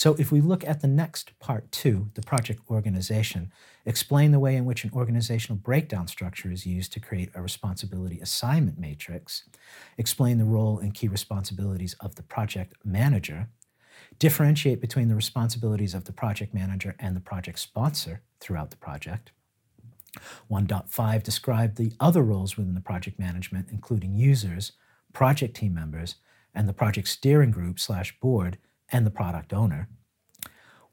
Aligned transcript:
So 0.00 0.16
if 0.18 0.32
we 0.32 0.40
look 0.40 0.66
at 0.66 0.80
the 0.80 0.88
next 0.88 1.38
part 1.40 1.70
two, 1.70 2.08
the 2.14 2.22
project 2.22 2.62
organization, 2.70 3.52
explain 3.84 4.30
the 4.30 4.38
way 4.38 4.56
in 4.56 4.64
which 4.64 4.82
an 4.82 4.90
organizational 4.94 5.58
breakdown 5.58 6.08
structure 6.08 6.50
is 6.50 6.64
used 6.64 6.94
to 6.94 7.00
create 7.00 7.28
a 7.34 7.42
responsibility 7.42 8.18
assignment 8.18 8.78
matrix, 8.78 9.44
explain 9.98 10.38
the 10.38 10.46
role 10.46 10.78
and 10.78 10.94
key 10.94 11.06
responsibilities 11.06 11.94
of 12.00 12.14
the 12.14 12.22
project 12.22 12.72
manager, 12.82 13.50
differentiate 14.18 14.80
between 14.80 15.08
the 15.08 15.14
responsibilities 15.14 15.92
of 15.92 16.06
the 16.06 16.14
project 16.14 16.54
manager 16.54 16.96
and 16.98 17.14
the 17.14 17.20
project 17.20 17.58
sponsor 17.58 18.22
throughout 18.40 18.70
the 18.70 18.78
project. 18.78 19.32
1.5 20.50 21.22
describe 21.22 21.74
the 21.74 21.92
other 22.00 22.22
roles 22.22 22.56
within 22.56 22.74
the 22.74 22.80
project 22.80 23.18
management, 23.18 23.68
including 23.70 24.14
users, 24.14 24.72
project 25.12 25.54
team 25.54 25.74
members, 25.74 26.14
and 26.54 26.66
the 26.66 26.72
project 26.72 27.06
steering 27.06 27.50
group 27.50 27.78
slash 27.78 28.18
board 28.18 28.56
and 28.92 29.06
the 29.06 29.10
product 29.10 29.52
owner. 29.52 29.88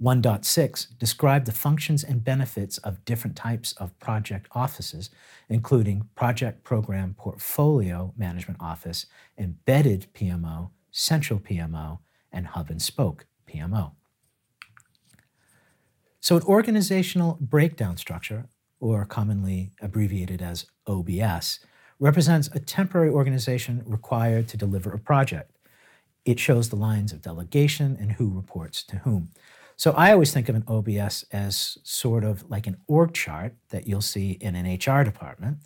1.6 0.01 0.97
describe 0.99 1.45
the 1.45 1.51
functions 1.51 2.03
and 2.03 2.23
benefits 2.23 2.77
of 2.79 3.03
different 3.03 3.35
types 3.35 3.73
of 3.73 3.97
project 3.99 4.47
offices, 4.51 5.09
including 5.49 6.07
project 6.13 6.63
program 6.63 7.15
portfolio 7.17 8.13
management 8.15 8.61
office, 8.61 9.07
embedded 9.39 10.07
PMO, 10.13 10.69
central 10.91 11.39
PMO, 11.39 11.99
and 12.31 12.47
hub 12.47 12.69
and 12.69 12.81
spoke 12.81 13.25
PMO. 13.47 13.91
So, 16.19 16.35
an 16.35 16.43
organizational 16.43 17.37
breakdown 17.39 17.97
structure, 17.97 18.45
or 18.79 19.05
commonly 19.05 19.71
abbreviated 19.81 20.41
as 20.41 20.67
OBS, 20.85 21.59
represents 21.99 22.49
a 22.53 22.59
temporary 22.59 23.09
organization 23.09 23.81
required 23.85 24.47
to 24.49 24.57
deliver 24.57 24.91
a 24.91 24.99
project. 24.99 25.56
It 26.27 26.41
shows 26.41 26.67
the 26.67 26.75
lines 26.75 27.13
of 27.13 27.21
delegation 27.21 27.97
and 27.97 28.11
who 28.11 28.27
reports 28.27 28.83
to 28.83 28.97
whom. 28.97 29.29
So 29.77 29.93
I 29.93 30.11
always 30.11 30.33
think 30.33 30.49
of 30.49 30.55
an 30.55 30.65
OBS 30.67 31.23
as 31.31 31.77
sort 31.83 32.25
of 32.25 32.49
like 32.49 32.67
an 32.67 32.75
org 32.85 33.13
chart 33.13 33.53
that 33.69 33.87
you'll 33.87 34.01
see 34.01 34.31
in 34.31 34.53
an 34.53 34.65
HR 34.65 35.05
department. 35.05 35.59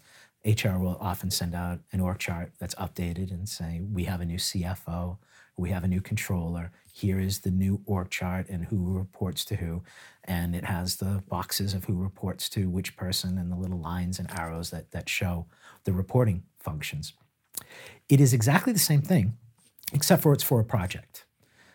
HR 0.46 0.78
will 0.78 1.00
often 1.02 1.32
send 1.32 1.56
out 1.56 1.80
an 1.92 2.00
org 2.00 2.20
chart 2.20 2.52
that's 2.60 2.76
updated 2.76 3.32
and 3.32 3.50
say, 3.50 3.82
we 3.92 4.04
have 4.04 4.22
a 4.22 4.26
new 4.26 4.38
CFO, 4.38 5.18
we 5.58 5.72
have 5.72 5.84
a 5.84 5.88
new 5.88 6.00
controller, 6.00 6.72
here 6.94 7.20
is 7.20 7.40
the 7.40 7.50
new 7.50 7.82
org 7.88 8.12
chart 8.12 8.48
and 8.48 8.66
who 8.66 8.94
reports 8.96 9.44
to 9.46 9.56
who. 9.56 9.82
And 10.26 10.56
it 10.56 10.66
has 10.66 10.98
the 10.98 11.24
boxes 11.28 11.74
of 11.74 11.86
who 11.86 11.96
reports 11.96 12.50
to 12.50 12.70
which 12.70 12.96
person 12.96 13.40
and 13.40 13.52
the 13.52 13.56
little 13.56 13.80
lines 13.80 14.20
and 14.20 14.30
arrows 14.38 14.70
that, 14.70 14.92
that 14.92 15.10
show 15.10 15.48
the 15.86 15.94
reporting 15.94 16.44
functions. 16.60 17.14
It 18.10 18.22
is 18.22 18.32
exactly 18.32 18.74
the 18.74 18.80
same 18.80 19.02
thing, 19.02 19.38
except 19.94 20.24
for 20.24 20.34
it's 20.34 20.44
for 20.44 20.60
a 20.60 20.66
project. 20.66 21.26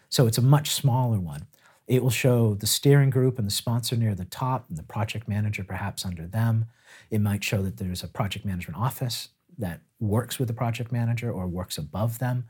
So 0.08 0.26
it's 0.26 0.38
a 0.38 0.42
much 0.42 0.70
smaller 0.70 1.18
one. 1.18 1.46
It 1.86 2.02
will 2.02 2.10
show 2.10 2.54
the 2.54 2.66
steering 2.66 3.10
group 3.10 3.38
and 3.38 3.46
the 3.46 3.52
sponsor 3.52 3.96
near 3.96 4.14
the 4.14 4.24
top 4.24 4.68
and 4.68 4.76
the 4.76 4.82
project 4.82 5.28
manager 5.28 5.62
perhaps 5.62 6.04
under 6.04 6.26
them. 6.26 6.66
It 7.10 7.20
might 7.20 7.44
show 7.44 7.62
that 7.62 7.76
there's 7.76 8.02
a 8.02 8.08
project 8.08 8.44
management 8.44 8.80
office 8.80 9.28
that 9.58 9.80
works 9.98 10.38
with 10.38 10.48
the 10.48 10.54
project 10.54 10.92
manager 10.92 11.30
or 11.30 11.46
works 11.46 11.78
above 11.78 12.18
them. 12.18 12.44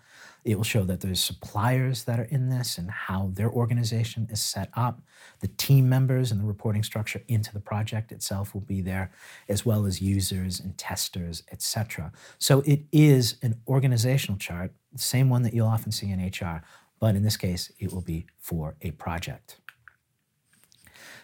It 0.45 0.57
will 0.57 0.65
show 0.65 0.83
that 0.85 1.01
there's 1.01 1.21
suppliers 1.21 2.05
that 2.05 2.19
are 2.19 2.25
in 2.25 2.49
this 2.49 2.79
and 2.79 2.91
how 2.91 3.31
their 3.35 3.51
organization 3.51 4.27
is 4.31 4.41
set 4.41 4.71
up. 4.75 5.01
The 5.41 5.49
team 5.49 5.89
members 5.89 6.33
and 6.33 6.41
the 6.41 6.47
reporting 6.47 6.83
structure 6.83 7.23
into 7.29 7.53
the 7.53 7.61
project 7.61 8.11
itself 8.11 8.55
will 8.55 8.63
be 8.63 8.81
there, 8.81 9.13
as 9.49 9.65
well 9.65 9.87
as 9.87 10.03
users 10.03 10.59
and 10.59 10.77
testers, 10.77 11.45
etc. 11.53 12.11
So 12.39 12.63
it 12.67 12.83
is 12.91 13.37
an 13.43 13.61
organizational 13.69 14.39
chart, 14.39 14.73
the 14.97 15.03
same 15.03 15.29
one 15.29 15.43
that 15.43 15.55
you'll 15.55 15.67
often 15.67 15.93
see 15.93 16.11
in 16.11 16.25
HR, 16.25 16.63
but 16.99 17.15
in 17.15 17.23
this 17.23 17.37
case, 17.37 17.73
it 17.79 17.93
will 17.93 18.03
be 18.03 18.27
for 18.39 18.77
a 18.83 18.91
project. 18.93 19.61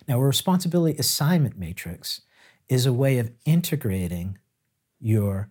Now, 0.09 0.19
a 0.19 0.25
responsibility 0.25 0.99
assignment 0.99 1.59
matrix 1.59 2.23
is 2.69 2.87
a 2.87 2.93
way 2.93 3.19
of 3.19 3.31
integrating 3.45 4.39
your 5.01 5.51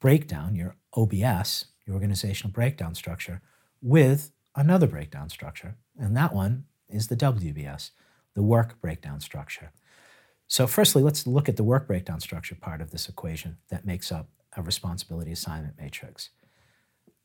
breakdown, 0.00 0.54
your 0.54 0.76
OBS, 0.94 1.66
your 1.86 1.94
organizational 1.94 2.52
breakdown 2.52 2.94
structure, 2.94 3.42
with 3.80 4.32
another 4.54 4.86
breakdown 4.86 5.28
structure. 5.28 5.76
And 5.98 6.16
that 6.16 6.34
one 6.34 6.64
is 6.88 7.08
the 7.08 7.16
WBS, 7.16 7.90
the 8.34 8.42
work 8.42 8.80
breakdown 8.80 9.20
structure. 9.20 9.72
So, 10.48 10.66
firstly, 10.66 11.02
let's 11.02 11.26
look 11.26 11.48
at 11.48 11.56
the 11.56 11.64
work 11.64 11.86
breakdown 11.86 12.20
structure 12.20 12.54
part 12.54 12.80
of 12.80 12.90
this 12.90 13.08
equation 13.08 13.58
that 13.68 13.84
makes 13.84 14.12
up 14.12 14.28
a 14.56 14.62
responsibility 14.62 15.32
assignment 15.32 15.74
matrix. 15.78 16.30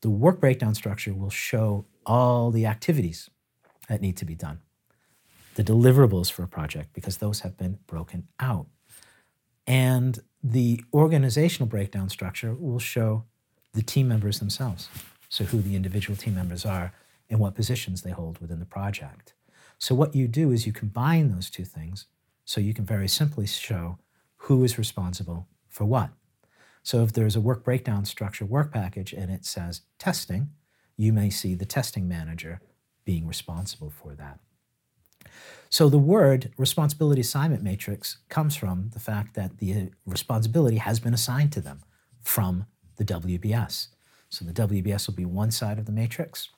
The 0.02 0.10
work 0.10 0.40
breakdown 0.40 0.74
structure 0.74 1.14
will 1.14 1.30
show 1.30 1.86
all 2.04 2.50
the 2.50 2.66
activities 2.66 3.30
that 3.88 4.00
need 4.00 4.16
to 4.18 4.24
be 4.24 4.34
done, 4.34 4.60
the 5.54 5.64
deliverables 5.64 6.30
for 6.30 6.42
a 6.42 6.48
project, 6.48 6.92
because 6.92 7.18
those 7.18 7.40
have 7.40 7.56
been 7.56 7.78
broken 7.86 8.26
out. 8.40 8.66
And 9.66 10.18
the 10.42 10.82
organizational 10.92 11.68
breakdown 11.68 12.08
structure 12.08 12.54
will 12.54 12.80
show 12.80 13.24
the 13.74 13.82
team 13.82 14.08
members 14.08 14.40
themselves. 14.40 14.88
So, 15.28 15.44
who 15.44 15.62
the 15.62 15.76
individual 15.76 16.16
team 16.16 16.34
members 16.34 16.66
are 16.66 16.92
and 17.30 17.40
what 17.40 17.54
positions 17.54 18.02
they 18.02 18.10
hold 18.10 18.38
within 18.38 18.58
the 18.58 18.66
project. 18.66 19.32
So, 19.78 19.94
what 19.94 20.14
you 20.14 20.28
do 20.28 20.50
is 20.50 20.66
you 20.66 20.72
combine 20.72 21.32
those 21.32 21.48
two 21.48 21.64
things 21.64 22.06
so 22.44 22.60
you 22.60 22.74
can 22.74 22.84
very 22.84 23.08
simply 23.08 23.46
show 23.46 23.98
who 24.36 24.64
is 24.64 24.76
responsible 24.76 25.46
for 25.68 25.84
what. 25.84 26.10
So, 26.82 27.02
if 27.02 27.12
there's 27.12 27.36
a 27.36 27.40
work 27.40 27.64
breakdown 27.64 28.04
structure 28.04 28.44
work 28.44 28.72
package 28.72 29.12
and 29.12 29.30
it 29.30 29.44
says 29.44 29.82
testing, 29.98 30.50
you 30.96 31.12
may 31.12 31.30
see 31.30 31.54
the 31.54 31.64
testing 31.64 32.08
manager 32.08 32.60
being 33.04 33.26
responsible 33.26 33.90
for 33.90 34.14
that. 34.14 34.38
So 35.72 35.88
the 35.88 35.98
word 35.98 36.52
responsibility 36.58 37.22
assignment 37.22 37.62
matrix 37.62 38.18
comes 38.28 38.54
from 38.56 38.90
the 38.92 39.00
fact 39.00 39.34
that 39.34 39.58
the 39.58 39.90
responsibility 40.04 40.76
has 40.76 41.00
been 41.00 41.14
assigned 41.14 41.52
to 41.52 41.60
them 41.60 41.80
from 42.22 42.66
the 42.96 43.04
WBS. 43.04 43.88
So 44.28 44.44
the 44.44 44.52
WBS 44.52 45.06
will 45.06 45.14
be 45.14 45.24
one 45.24 45.50
side 45.50 45.78
of 45.78 45.86
the 45.86 45.92
matrix. 45.92 46.50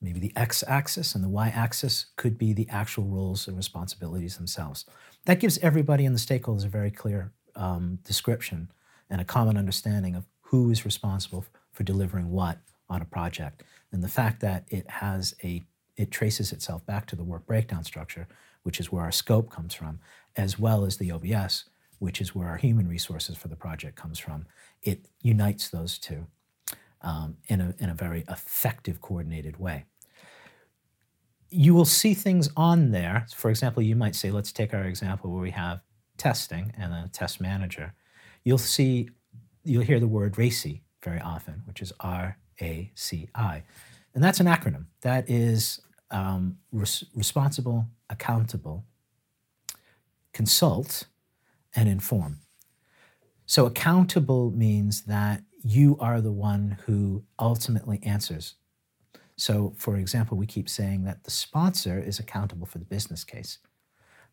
Maybe 0.00 0.20
the 0.20 0.32
x 0.36 0.62
axis 0.68 1.14
and 1.14 1.24
the 1.24 1.28
y 1.28 1.48
axis 1.48 2.06
could 2.16 2.38
be 2.38 2.52
the 2.52 2.68
actual 2.68 3.04
roles 3.04 3.48
and 3.48 3.56
responsibilities 3.56 4.36
themselves. 4.36 4.84
That 5.24 5.40
gives 5.40 5.58
everybody 5.58 6.04
in 6.04 6.12
the 6.12 6.18
stakeholders 6.18 6.64
a 6.64 6.68
very 6.68 6.90
clear 6.90 7.32
um, 7.56 7.98
description 8.04 8.70
and 9.10 9.20
a 9.20 9.24
common 9.24 9.56
understanding 9.56 10.14
of 10.14 10.24
who 10.42 10.70
is 10.70 10.84
responsible 10.84 11.44
for 11.72 11.82
delivering 11.82 12.30
what 12.30 12.58
on 12.88 13.02
a 13.02 13.04
project. 13.04 13.62
And 13.92 14.02
the 14.02 14.08
fact 14.08 14.40
that 14.40 14.64
it 14.68 14.88
has 14.90 15.34
a 15.42 15.62
it 15.96 16.10
traces 16.10 16.52
itself 16.52 16.84
back 16.86 17.06
to 17.06 17.16
the 17.16 17.22
work 17.22 17.46
breakdown 17.46 17.84
structure, 17.84 18.26
which 18.64 18.80
is 18.80 18.90
where 18.90 19.04
our 19.04 19.12
scope 19.12 19.50
comes 19.50 19.74
from, 19.74 20.00
as 20.36 20.58
well 20.58 20.84
as 20.84 20.96
the 20.96 21.12
OBS, 21.12 21.66
which 22.00 22.20
is 22.20 22.34
where 22.34 22.48
our 22.48 22.56
human 22.56 22.88
resources 22.88 23.36
for 23.36 23.46
the 23.46 23.56
project 23.56 23.96
comes 23.96 24.18
from. 24.18 24.46
It 24.82 25.06
unites 25.22 25.68
those 25.68 25.98
two 25.98 26.26
um, 27.02 27.36
in, 27.46 27.60
a, 27.60 27.74
in 27.78 27.90
a 27.90 27.94
very 27.94 28.24
effective, 28.28 29.00
coordinated 29.00 29.58
way. 29.58 29.84
You 31.48 31.74
will 31.74 31.84
see 31.84 32.14
things 32.14 32.48
on 32.56 32.90
there. 32.90 33.26
For 33.32 33.50
example, 33.50 33.82
you 33.82 33.94
might 33.94 34.16
say, 34.16 34.32
let's 34.32 34.50
take 34.50 34.74
our 34.74 34.84
example 34.84 35.30
where 35.30 35.42
we 35.42 35.52
have 35.52 35.80
testing 36.24 36.72
and 36.78 36.90
a 36.94 37.10
test 37.12 37.38
manager. 37.40 37.92
You'll 38.44 38.66
see, 38.76 39.10
you'll 39.62 39.88
hear 39.90 40.00
the 40.00 40.14
word 40.18 40.32
RACI 40.42 40.80
very 41.02 41.20
often, 41.20 41.56
which 41.66 41.80
is 41.82 41.92
R 42.00 42.38
A 42.62 42.90
C 42.94 43.28
I. 43.34 43.62
And 44.14 44.24
that's 44.24 44.40
an 44.40 44.46
acronym. 44.46 44.86
That 45.02 45.28
is 45.28 45.80
um, 46.10 46.42
res- 46.72 47.04
responsible, 47.14 47.78
accountable, 48.08 48.78
consult, 50.32 51.08
and 51.76 51.88
inform. 51.88 52.32
So, 53.46 53.66
accountable 53.66 54.50
means 54.66 55.02
that 55.02 55.42
you 55.62 55.98
are 56.00 56.20
the 56.22 56.36
one 56.52 56.78
who 56.86 57.24
ultimately 57.38 57.98
answers. 58.14 58.54
So, 59.36 59.74
for 59.76 59.96
example, 59.96 60.38
we 60.38 60.46
keep 60.46 60.68
saying 60.68 61.04
that 61.04 61.24
the 61.24 61.30
sponsor 61.30 61.98
is 62.10 62.18
accountable 62.18 62.66
for 62.66 62.78
the 62.78 62.84
business 62.96 63.24
case. 63.24 63.58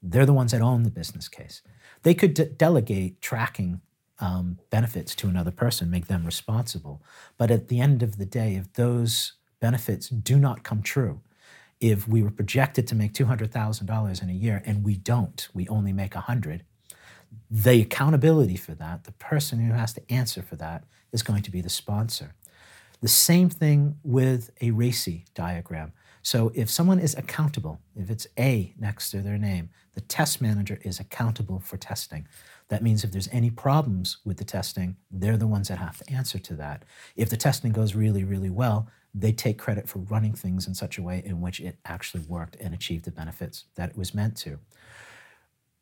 They're 0.01 0.25
the 0.25 0.33
ones 0.33 0.51
that 0.51 0.61
own 0.61 0.83
the 0.83 0.91
business 0.91 1.27
case. 1.27 1.61
They 2.03 2.13
could 2.13 2.33
de- 2.33 2.45
delegate 2.45 3.21
tracking 3.21 3.81
um, 4.19 4.59
benefits 4.69 5.15
to 5.15 5.27
another 5.27 5.51
person, 5.51 5.89
make 5.89 6.07
them 6.07 6.25
responsible. 6.25 7.01
But 7.37 7.51
at 7.51 7.67
the 7.67 7.79
end 7.79 8.03
of 8.03 8.17
the 8.17 8.25
day, 8.25 8.55
if 8.55 8.71
those 8.73 9.33
benefits 9.59 10.09
do 10.09 10.37
not 10.37 10.63
come 10.63 10.81
true, 10.81 11.21
if 11.79 12.07
we 12.07 12.21
were 12.21 12.31
projected 12.31 12.87
to 12.87 12.95
make 12.95 13.13
$200,000 13.13 14.23
in 14.23 14.29
a 14.29 14.33
year 14.33 14.61
and 14.65 14.83
we 14.83 14.95
don't, 14.95 15.47
we 15.53 15.67
only 15.67 15.91
make 15.91 16.13
100, 16.13 16.63
the 17.49 17.81
accountability 17.81 18.55
for 18.55 18.73
that, 18.75 19.05
the 19.05 19.11
person 19.13 19.59
who 19.59 19.73
has 19.73 19.93
to 19.93 20.11
answer 20.11 20.41
for 20.41 20.55
that 20.57 20.83
is 21.11 21.23
going 21.23 21.41
to 21.43 21.51
be 21.51 21.61
the 21.61 21.69
sponsor. 21.69 22.35
The 23.01 23.07
same 23.07 23.49
thing 23.49 23.97
with 24.03 24.51
a 24.61 24.71
RACI 24.71 25.25
diagram. 25.33 25.91
So 26.21 26.51
if 26.53 26.69
someone 26.69 26.99
is 26.99 27.15
accountable, 27.15 27.79
if 27.95 28.09
it's 28.09 28.27
A 28.37 28.73
next 28.79 29.11
to 29.11 29.21
their 29.21 29.37
name, 29.37 29.69
the 29.93 30.01
test 30.01 30.41
manager 30.41 30.79
is 30.83 30.99
accountable 30.99 31.59
for 31.59 31.77
testing. 31.77 32.27
That 32.69 32.83
means 32.83 33.03
if 33.03 33.11
there's 33.11 33.27
any 33.31 33.49
problems 33.49 34.17
with 34.23 34.37
the 34.37 34.45
testing, 34.45 34.95
they're 35.09 35.37
the 35.37 35.47
ones 35.47 35.67
that 35.67 35.79
have 35.79 35.97
to 35.97 36.09
answer 36.11 36.39
to 36.39 36.53
that. 36.55 36.85
If 37.15 37.29
the 37.29 37.37
testing 37.37 37.71
goes 37.71 37.95
really, 37.95 38.23
really 38.23 38.49
well, 38.49 38.87
they 39.13 39.33
take 39.33 39.57
credit 39.57 39.89
for 39.89 39.99
running 39.99 40.33
things 40.33 40.67
in 40.67 40.73
such 40.73 40.97
a 40.97 41.01
way 41.01 41.21
in 41.25 41.41
which 41.41 41.59
it 41.59 41.77
actually 41.85 42.23
worked 42.23 42.55
and 42.61 42.73
achieved 42.73 43.03
the 43.03 43.11
benefits 43.11 43.65
that 43.75 43.89
it 43.89 43.97
was 43.97 44.13
meant 44.13 44.37
to. 44.37 44.59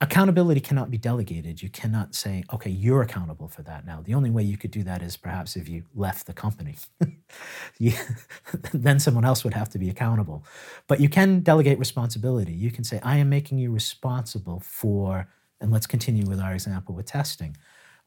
Accountability 0.01 0.61
cannot 0.61 0.89
be 0.89 0.97
delegated. 0.97 1.61
You 1.61 1.69
cannot 1.69 2.15
say, 2.15 2.45
okay, 2.53 2.69
you're 2.69 3.01
accountable 3.01 3.49
for 3.49 3.63
that 3.63 3.85
now. 3.85 4.01
The 4.01 4.13
only 4.13 4.29
way 4.29 4.43
you 4.43 4.57
could 4.57 4.71
do 4.71 4.81
that 4.83 5.01
is 5.01 5.17
perhaps 5.17 5.57
if 5.57 5.67
you 5.67 5.83
left 5.93 6.25
the 6.25 6.31
company. 6.31 6.77
you, 7.79 7.91
then 8.73 9.01
someone 9.01 9.25
else 9.25 9.43
would 9.43 9.53
have 9.53 9.67
to 9.69 9.77
be 9.77 9.89
accountable. 9.89 10.45
But 10.87 11.01
you 11.01 11.09
can 11.09 11.41
delegate 11.41 11.77
responsibility. 11.77 12.53
You 12.53 12.71
can 12.71 12.85
say, 12.85 13.01
I 13.03 13.17
am 13.17 13.27
making 13.27 13.57
you 13.57 13.71
responsible 13.71 14.61
for, 14.61 15.27
and 15.59 15.69
let's 15.69 15.87
continue 15.87 16.25
with 16.25 16.39
our 16.39 16.53
example 16.53 16.95
with 16.95 17.07
testing. 17.07 17.57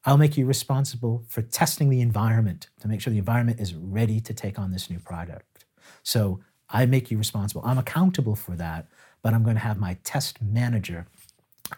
I'll 0.07 0.17
make 0.17 0.39
you 0.39 0.47
responsible 0.47 1.25
for 1.29 1.43
testing 1.43 1.91
the 1.91 2.01
environment 2.01 2.71
to 2.81 2.89
make 2.89 3.03
sure 3.03 3.13
the 3.13 3.19
environment 3.19 3.61
is 3.61 3.75
ready 3.75 4.19
to 4.21 4.33
take 4.33 4.59
on 4.59 4.73
this 4.73 4.89
new 4.89 4.99
product. 4.99 5.67
So 6.03 6.41
I 6.71 6.87
make 6.87 7.11
you 7.11 7.19
responsible. 7.19 7.63
I'm 7.67 7.79
accountable 7.79 8.35
for 8.35 8.57
that, 8.57 8.89
but 9.21 9.35
I'm 9.35 9.45
going 9.45 9.57
to 9.57 9.63
have 9.63 9.79
my 9.79 9.99
test 10.05 10.41
manager 10.41 11.07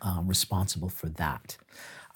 um, 0.03 0.27
responsible 0.29 0.89
for 0.89 1.09
that. 1.11 1.57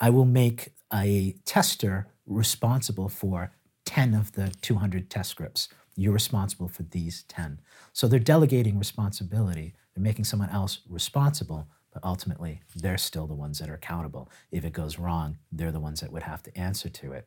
I 0.01 0.11
will 0.11 0.25
make 0.25 0.71
a 0.93 1.37
tester 1.45 2.09
responsible 2.27 3.09
for 3.09 3.53
10 3.85 4.15
of 4.15 4.33
the 4.33 4.53
200 4.63 5.11
test 5.11 5.31
scripts. 5.31 5.69
You're 5.97 6.13
responsible 6.13 6.69
for 6.69 6.85
these 6.85 7.25
10. 7.25 7.61
So 7.93 8.07
they're 8.07 8.21
delegating 8.21 8.79
responsibility. 8.79 9.75
They're 9.95 10.05
making 10.05 10.27
someone 10.27 10.51
else 10.51 10.81
responsible 10.89 11.69
but 11.93 12.07
ultimately 12.07 12.61
they're 12.77 12.99
still 12.99 13.27
the 13.27 13.35
ones 13.35 13.59
that 13.59 13.69
are 13.69 13.75
accountable. 13.75 14.31
If 14.53 14.65
it 14.65 14.73
goes 14.73 14.99
wrong, 14.99 15.39
they're 15.51 15.73
the 15.73 15.81
ones 15.81 16.01
that 16.01 16.13
would 16.13 16.23
have 16.23 16.43
to 16.45 16.57
answer 16.57 16.89
to 16.89 17.13
it. 17.13 17.27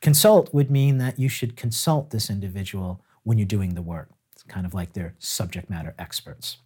Consult 0.00 0.52
would 0.54 0.70
mean 0.70 0.98
that 0.98 1.18
you 1.18 1.28
should 1.28 1.56
consult 1.56 2.10
this 2.10 2.30
individual 2.30 3.02
when 3.22 3.38
you're 3.38 3.46
doing 3.46 3.74
the 3.74 3.82
work. 3.82 4.10
It's 4.32 4.42
kind 4.44 4.66
of 4.66 4.74
like 4.74 4.92
they're 4.92 5.14
subject 5.18 5.70
matter 5.70 5.94
experts. 5.98 6.58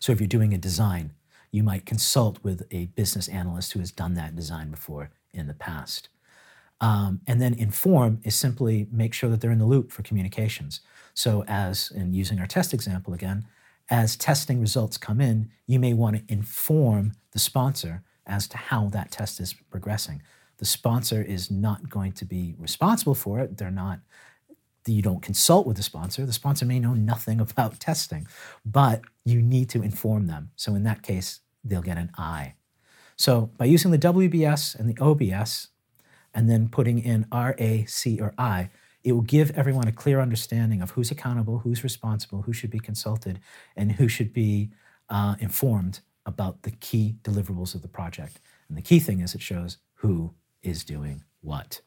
So 0.00 0.10
if 0.12 0.20
you're 0.20 0.26
doing 0.26 0.52
a 0.52 0.58
design, 0.58 1.12
you 1.50 1.62
might 1.62 1.86
consult 1.86 2.42
with 2.42 2.66
a 2.70 2.86
business 2.86 3.28
analyst 3.28 3.72
who 3.72 3.80
has 3.80 3.90
done 3.90 4.14
that 4.14 4.36
design 4.36 4.70
before 4.70 5.10
in 5.32 5.46
the 5.46 5.54
past. 5.54 6.08
Um, 6.80 7.20
and 7.26 7.40
then 7.40 7.54
inform 7.54 8.20
is 8.22 8.34
simply 8.34 8.86
make 8.92 9.12
sure 9.12 9.28
that 9.30 9.40
they're 9.40 9.50
in 9.50 9.58
the 9.58 9.66
loop 9.66 9.90
for 9.90 10.02
communications. 10.02 10.80
So, 11.14 11.44
as 11.48 11.90
in 11.90 12.14
using 12.14 12.38
our 12.38 12.46
test 12.46 12.72
example 12.72 13.14
again, 13.14 13.46
as 13.90 14.16
testing 14.16 14.60
results 14.60 14.96
come 14.96 15.20
in, 15.20 15.50
you 15.66 15.80
may 15.80 15.92
want 15.92 16.16
to 16.16 16.32
inform 16.32 17.14
the 17.32 17.38
sponsor 17.38 18.02
as 18.26 18.46
to 18.48 18.56
how 18.56 18.88
that 18.90 19.10
test 19.10 19.40
is 19.40 19.54
progressing. 19.54 20.22
The 20.58 20.66
sponsor 20.66 21.22
is 21.22 21.50
not 21.50 21.88
going 21.88 22.12
to 22.12 22.24
be 22.24 22.54
responsible 22.58 23.14
for 23.14 23.40
it. 23.40 23.56
They're 23.56 23.70
not, 23.70 24.00
you 24.92 25.02
don't 25.02 25.22
consult 25.22 25.66
with 25.66 25.76
the 25.76 25.82
sponsor. 25.82 26.24
The 26.26 26.32
sponsor 26.32 26.64
may 26.64 26.78
know 26.78 26.94
nothing 26.94 27.40
about 27.48 27.80
testing, 27.80 28.26
but 28.64 29.02
you 29.24 29.42
need 29.42 29.68
to 29.70 29.82
inform 29.82 30.26
them. 30.26 30.50
So 30.56 30.74
in 30.74 30.82
that 30.84 31.02
case, 31.02 31.40
they'll 31.64 31.82
get 31.82 31.98
an 31.98 32.10
I. 32.16 32.54
So 33.16 33.50
by 33.56 33.64
using 33.64 33.90
the 33.90 33.98
WBS 33.98 34.78
and 34.78 34.88
the 34.88 35.02
OBS, 35.02 35.68
and 36.34 36.48
then 36.48 36.68
putting 36.68 36.98
in 36.98 37.26
R, 37.32 37.54
A, 37.58 37.84
C, 37.86 38.20
or 38.20 38.32
I, 38.38 38.70
it 39.02 39.12
will 39.12 39.22
give 39.22 39.50
everyone 39.52 39.88
a 39.88 39.92
clear 39.92 40.20
understanding 40.20 40.82
of 40.82 40.90
who's 40.90 41.10
accountable, 41.10 41.58
who's 41.58 41.82
responsible, 41.82 42.42
who 42.42 42.52
should 42.52 42.70
be 42.70 42.78
consulted, 42.78 43.40
and 43.76 43.92
who 43.92 44.08
should 44.08 44.32
be 44.32 44.70
uh, 45.08 45.36
informed 45.40 46.00
about 46.26 46.62
the 46.62 46.70
key 46.70 47.16
deliverables 47.22 47.74
of 47.74 47.82
the 47.82 47.88
project. 47.88 48.40
And 48.68 48.76
the 48.76 48.82
key 48.82 49.00
thing 49.00 49.20
is 49.20 49.34
it 49.34 49.40
shows 49.40 49.78
who 49.94 50.34
is 50.62 50.84
doing 50.84 51.24
what. 51.40 51.80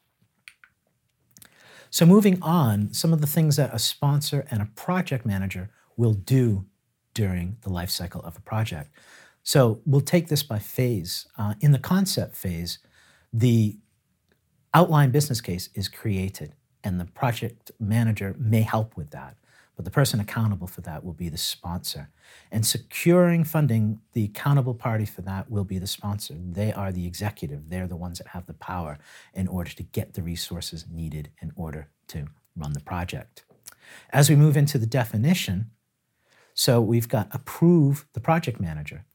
So, 1.93 2.05
moving 2.05 2.41
on, 2.41 2.93
some 2.93 3.11
of 3.11 3.19
the 3.19 3.27
things 3.27 3.57
that 3.57 3.73
a 3.73 3.79
sponsor 3.79 4.47
and 4.49 4.61
a 4.61 4.69
project 4.75 5.25
manager 5.25 5.69
will 5.97 6.13
do 6.13 6.65
during 7.13 7.57
the 7.63 7.69
life 7.69 7.89
cycle 7.89 8.21
of 8.21 8.37
a 8.37 8.41
project. 8.41 8.91
So, 9.43 9.81
we'll 9.85 9.99
take 9.99 10.29
this 10.29 10.41
by 10.41 10.57
phase. 10.57 11.27
Uh, 11.37 11.55
in 11.59 11.73
the 11.73 11.79
concept 11.79 12.37
phase, 12.37 12.79
the 13.33 13.77
outline 14.73 15.11
business 15.11 15.41
case 15.41 15.69
is 15.75 15.89
created 15.89 16.55
and 16.81 16.97
the 16.97 17.05
project 17.05 17.71
manager 17.77 18.35
may 18.39 18.61
help 18.61 18.95
with 18.95 19.11
that. 19.11 19.35
But 19.81 19.85
the 19.85 19.91
person 19.95 20.19
accountable 20.19 20.67
for 20.67 20.81
that 20.81 21.03
will 21.03 21.13
be 21.13 21.27
the 21.27 21.39
sponsor. 21.39 22.11
And 22.51 22.63
securing 22.63 23.43
funding, 23.43 23.99
the 24.13 24.25
accountable 24.25 24.75
party 24.75 25.05
for 25.05 25.23
that 25.23 25.49
will 25.49 25.63
be 25.63 25.79
the 25.79 25.87
sponsor. 25.87 26.35
They 26.37 26.71
are 26.71 26.91
the 26.91 27.07
executive, 27.07 27.67
they're 27.67 27.87
the 27.87 27.95
ones 27.95 28.19
that 28.19 28.27
have 28.27 28.45
the 28.45 28.53
power 28.53 28.99
in 29.33 29.47
order 29.47 29.71
to 29.71 29.81
get 29.81 30.13
the 30.13 30.21
resources 30.21 30.85
needed 30.87 31.31
in 31.41 31.51
order 31.55 31.87
to 32.09 32.27
run 32.55 32.73
the 32.73 32.79
project. 32.79 33.43
As 34.13 34.29
we 34.29 34.35
move 34.35 34.55
into 34.55 34.77
the 34.77 34.85
definition, 34.85 35.71
so 36.53 36.79
we've 36.79 37.09
got 37.09 37.27
approve 37.31 38.05
the 38.13 38.19
project 38.19 38.61
manager. 38.61 39.05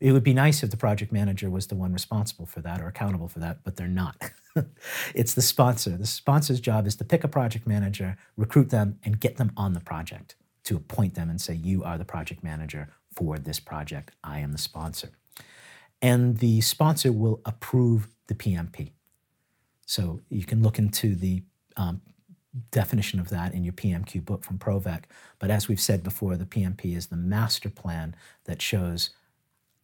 It 0.00 0.12
would 0.12 0.22
be 0.22 0.34
nice 0.34 0.62
if 0.62 0.70
the 0.70 0.76
project 0.76 1.12
manager 1.12 1.48
was 1.48 1.68
the 1.68 1.76
one 1.76 1.94
responsible 1.94 2.44
for 2.44 2.60
that 2.60 2.82
or 2.82 2.88
accountable 2.88 3.28
for 3.28 3.38
that, 3.38 3.64
but 3.64 3.76
they're 3.76 3.88
not. 3.88 4.16
it's 5.14 5.34
the 5.34 5.42
sponsor. 5.42 5.96
The 5.96 6.06
sponsor's 6.06 6.60
job 6.60 6.86
is 6.86 6.96
to 6.96 7.04
pick 7.04 7.24
a 7.24 7.28
project 7.28 7.66
manager, 7.66 8.16
recruit 8.36 8.70
them, 8.70 8.98
and 9.04 9.20
get 9.20 9.36
them 9.36 9.52
on 9.56 9.72
the 9.72 9.80
project, 9.80 10.36
to 10.64 10.76
appoint 10.76 11.14
them 11.14 11.30
and 11.30 11.40
say, 11.40 11.54
You 11.54 11.84
are 11.84 11.98
the 11.98 12.04
project 12.04 12.42
manager 12.42 12.88
for 13.14 13.38
this 13.38 13.60
project. 13.60 14.12
I 14.22 14.40
am 14.40 14.52
the 14.52 14.58
sponsor. 14.58 15.10
And 16.00 16.38
the 16.38 16.60
sponsor 16.60 17.12
will 17.12 17.40
approve 17.44 18.08
the 18.28 18.34
PMP. 18.34 18.92
So 19.86 20.20
you 20.28 20.44
can 20.44 20.62
look 20.62 20.78
into 20.78 21.14
the 21.14 21.42
um, 21.76 22.02
definition 22.70 23.20
of 23.20 23.30
that 23.30 23.54
in 23.54 23.64
your 23.64 23.72
PMQ 23.72 24.24
book 24.24 24.44
from 24.44 24.58
Provek. 24.58 25.04
But 25.38 25.50
as 25.50 25.68
we've 25.68 25.80
said 25.80 26.02
before, 26.02 26.36
the 26.36 26.44
PMP 26.44 26.96
is 26.96 27.06
the 27.06 27.16
master 27.16 27.70
plan 27.70 28.14
that 28.44 28.62
shows 28.62 29.10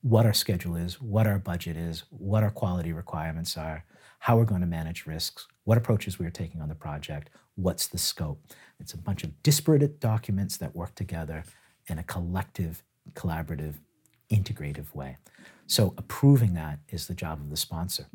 what 0.03 0.27
our 0.27 0.35
schedule 0.35 0.77
is, 0.77 1.01
what 1.01 1.27
our 1.27 1.39
budget 1.39 1.77
is, 1.77 2.05
what 2.11 2.43
our 2.43 2.51
quality 2.51 2.93
requirements 2.93 3.57
are, 3.57 3.85
how 4.25 4.39
we're 4.39 4.45
going 4.47 4.63
to 4.63 4.67
manage 4.67 5.05
risks, 5.05 5.47
what 5.65 5.77
approaches 5.77 6.19
we're 6.19 6.31
taking 6.31 6.63
on 6.63 6.71
the 6.71 6.75
project, 6.75 7.29
what's 7.57 7.87
the 7.87 7.99
scope. 7.99 8.43
It's 8.81 8.95
a 8.95 8.97
bunch 8.97 9.23
of 9.23 9.43
disparate 9.43 10.01
documents 10.01 10.57
that 10.57 10.75
work 10.75 10.95
together 10.95 11.45
in 11.89 11.99
a 11.99 12.03
collective, 12.05 12.83
collaborative, 13.13 13.75
integrative 14.31 14.95
way. 14.95 15.19
So 15.67 15.93
approving 15.99 16.55
that 16.55 16.79
is 16.89 17.07
the 17.07 17.13
job 17.13 17.39
of 17.39 17.51
the 17.51 17.57
sponsor. 17.59 18.07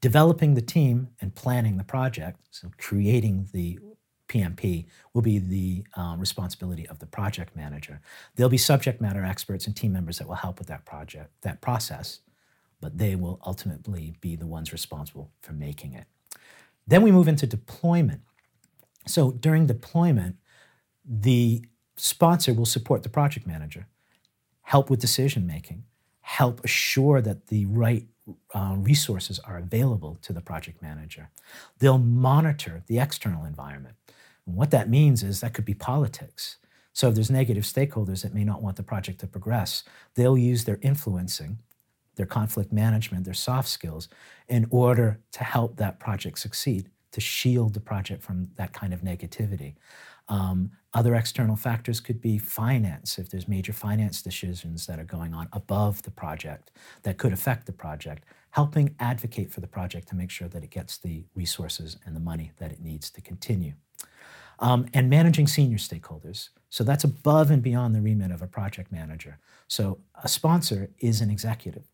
Developing 0.00 0.54
the 0.54 0.60
team 0.60 1.10
and 1.20 1.32
planning 1.32 1.76
the 1.76 1.84
project, 1.84 2.40
so 2.50 2.72
creating 2.76 3.48
the 3.52 3.78
PMP 4.28 4.86
will 5.14 5.22
be 5.22 5.38
the 5.38 5.84
um, 5.94 6.18
responsibility 6.18 6.88
of 6.88 6.98
the 6.98 7.06
project 7.06 7.54
manager. 7.54 8.00
There'll 8.34 8.50
be 8.50 8.58
subject 8.58 9.00
matter 9.00 9.24
experts 9.24 9.68
and 9.68 9.76
team 9.76 9.92
members 9.92 10.18
that 10.18 10.26
will 10.26 10.34
help 10.34 10.58
with 10.58 10.66
that 10.66 10.84
project, 10.84 11.30
that 11.42 11.60
process, 11.60 12.22
but 12.80 12.98
they 12.98 13.14
will 13.14 13.40
ultimately 13.44 14.14
be 14.20 14.36
the 14.36 14.46
ones 14.46 14.72
responsible 14.72 15.30
for 15.40 15.52
making 15.52 15.92
it. 15.92 16.06
Then 16.86 17.02
we 17.02 17.10
move 17.10 17.28
into 17.28 17.46
deployment. 17.46 18.22
So 19.06 19.32
during 19.32 19.66
deployment, 19.66 20.36
the 21.04 21.64
sponsor 21.96 22.52
will 22.52 22.66
support 22.66 23.02
the 23.02 23.08
project 23.08 23.46
manager, 23.46 23.86
help 24.62 24.90
with 24.90 25.00
decision 25.00 25.46
making, 25.46 25.84
help 26.20 26.62
assure 26.64 27.20
that 27.20 27.46
the 27.46 27.66
right 27.66 28.06
uh, 28.54 28.74
resources 28.76 29.38
are 29.40 29.58
available 29.58 30.18
to 30.22 30.32
the 30.32 30.40
project 30.40 30.82
manager. 30.82 31.30
They'll 31.78 31.98
monitor 31.98 32.82
the 32.86 32.98
external 32.98 33.44
environment. 33.44 33.94
And 34.46 34.56
what 34.56 34.70
that 34.72 34.88
means 34.88 35.22
is 35.22 35.40
that 35.40 35.54
could 35.54 35.64
be 35.64 35.74
politics. 35.74 36.56
So 36.92 37.08
if 37.08 37.14
there's 37.14 37.30
negative 37.30 37.64
stakeholders 37.64 38.22
that 38.22 38.34
may 38.34 38.44
not 38.44 38.62
want 38.62 38.76
the 38.76 38.82
project 38.82 39.20
to 39.20 39.26
progress, 39.26 39.84
they'll 40.14 40.38
use 40.38 40.64
their 40.64 40.78
influencing, 40.82 41.58
their 42.16 42.26
conflict 42.26 42.72
management, 42.72 43.24
their 43.24 43.34
soft 43.34 43.68
skills 43.68 44.08
in 44.48 44.66
order 44.70 45.20
to 45.32 45.44
help 45.44 45.76
that 45.76 46.00
project 46.00 46.38
succeed, 46.38 46.90
to 47.12 47.20
shield 47.20 47.74
the 47.74 47.80
project 47.80 48.22
from 48.22 48.48
that 48.56 48.72
kind 48.72 48.92
of 48.92 49.02
negativity. 49.02 49.74
Um, 50.28 50.72
other 50.92 51.14
external 51.14 51.56
factors 51.56 52.00
could 52.00 52.20
be 52.20 52.36
finance, 52.36 53.18
if 53.18 53.30
there's 53.30 53.46
major 53.46 53.72
finance 53.72 54.22
decisions 54.22 54.86
that 54.86 54.98
are 54.98 55.04
going 55.04 55.34
on 55.34 55.48
above 55.52 56.02
the 56.02 56.10
project 56.10 56.72
that 57.04 57.16
could 57.16 57.32
affect 57.32 57.66
the 57.66 57.72
project, 57.72 58.24
helping 58.50 58.96
advocate 58.98 59.52
for 59.52 59.60
the 59.60 59.66
project 59.68 60.08
to 60.08 60.16
make 60.16 60.30
sure 60.30 60.48
that 60.48 60.64
it 60.64 60.70
gets 60.70 60.98
the 60.98 61.24
resources 61.34 61.96
and 62.06 62.16
the 62.16 62.20
money 62.20 62.50
that 62.58 62.72
it 62.72 62.80
needs 62.80 63.10
to 63.10 63.20
continue 63.20 63.74
um, 64.58 64.86
and 64.94 65.10
managing 65.10 65.46
senior 65.46 65.78
stakeholders. 65.78 66.50
So 66.70 66.84
that's 66.84 67.04
above 67.04 67.50
and 67.50 67.62
beyond 67.62 67.94
the 67.94 68.00
remit 68.00 68.30
of 68.30 68.42
a 68.42 68.46
project 68.46 68.90
manager. 68.90 69.38
So 69.68 69.98
a 70.22 70.28
sponsor 70.28 70.90
is 70.98 71.20
an 71.20 71.30
executive. 71.30 71.84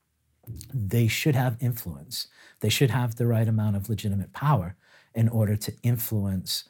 They 0.74 1.08
should 1.08 1.34
have 1.36 1.56
influence. 1.60 2.28
They 2.60 2.68
should 2.68 2.90
have 2.90 3.16
the 3.16 3.26
right 3.26 3.48
amount 3.48 3.76
of 3.76 3.88
legitimate 3.88 4.32
power 4.32 4.76
in 5.14 5.28
order 5.28 5.56
to 5.56 5.72
influence 5.82 6.64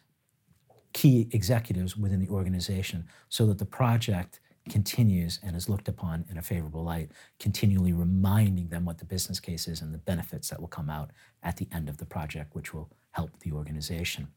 key 0.92 1.28
executives 1.32 1.96
within 1.96 2.20
the 2.20 2.28
organization 2.28 3.06
so 3.28 3.46
that 3.46 3.58
the 3.58 3.64
project 3.66 4.40
continues 4.68 5.40
and 5.42 5.56
is 5.56 5.68
looked 5.68 5.88
upon 5.88 6.24
in 6.30 6.38
a 6.38 6.42
favorable 6.42 6.84
light, 6.84 7.10
continually 7.40 7.92
reminding 7.92 8.68
them 8.68 8.84
what 8.84 8.98
the 8.98 9.04
business 9.04 9.40
case 9.40 9.66
is 9.68 9.80
and 9.82 9.94
the 9.94 9.98
benefits 9.98 10.50
that 10.50 10.60
will 10.60 10.68
come 10.68 10.90
out 10.90 11.10
at 11.42 11.56
the 11.56 11.68
end 11.72 11.88
of 11.88 11.98
the 11.98 12.06
project, 12.06 12.54
which 12.54 12.74
will 12.74 12.90
help 13.12 13.30
the 13.40 13.52
organization 13.52 14.28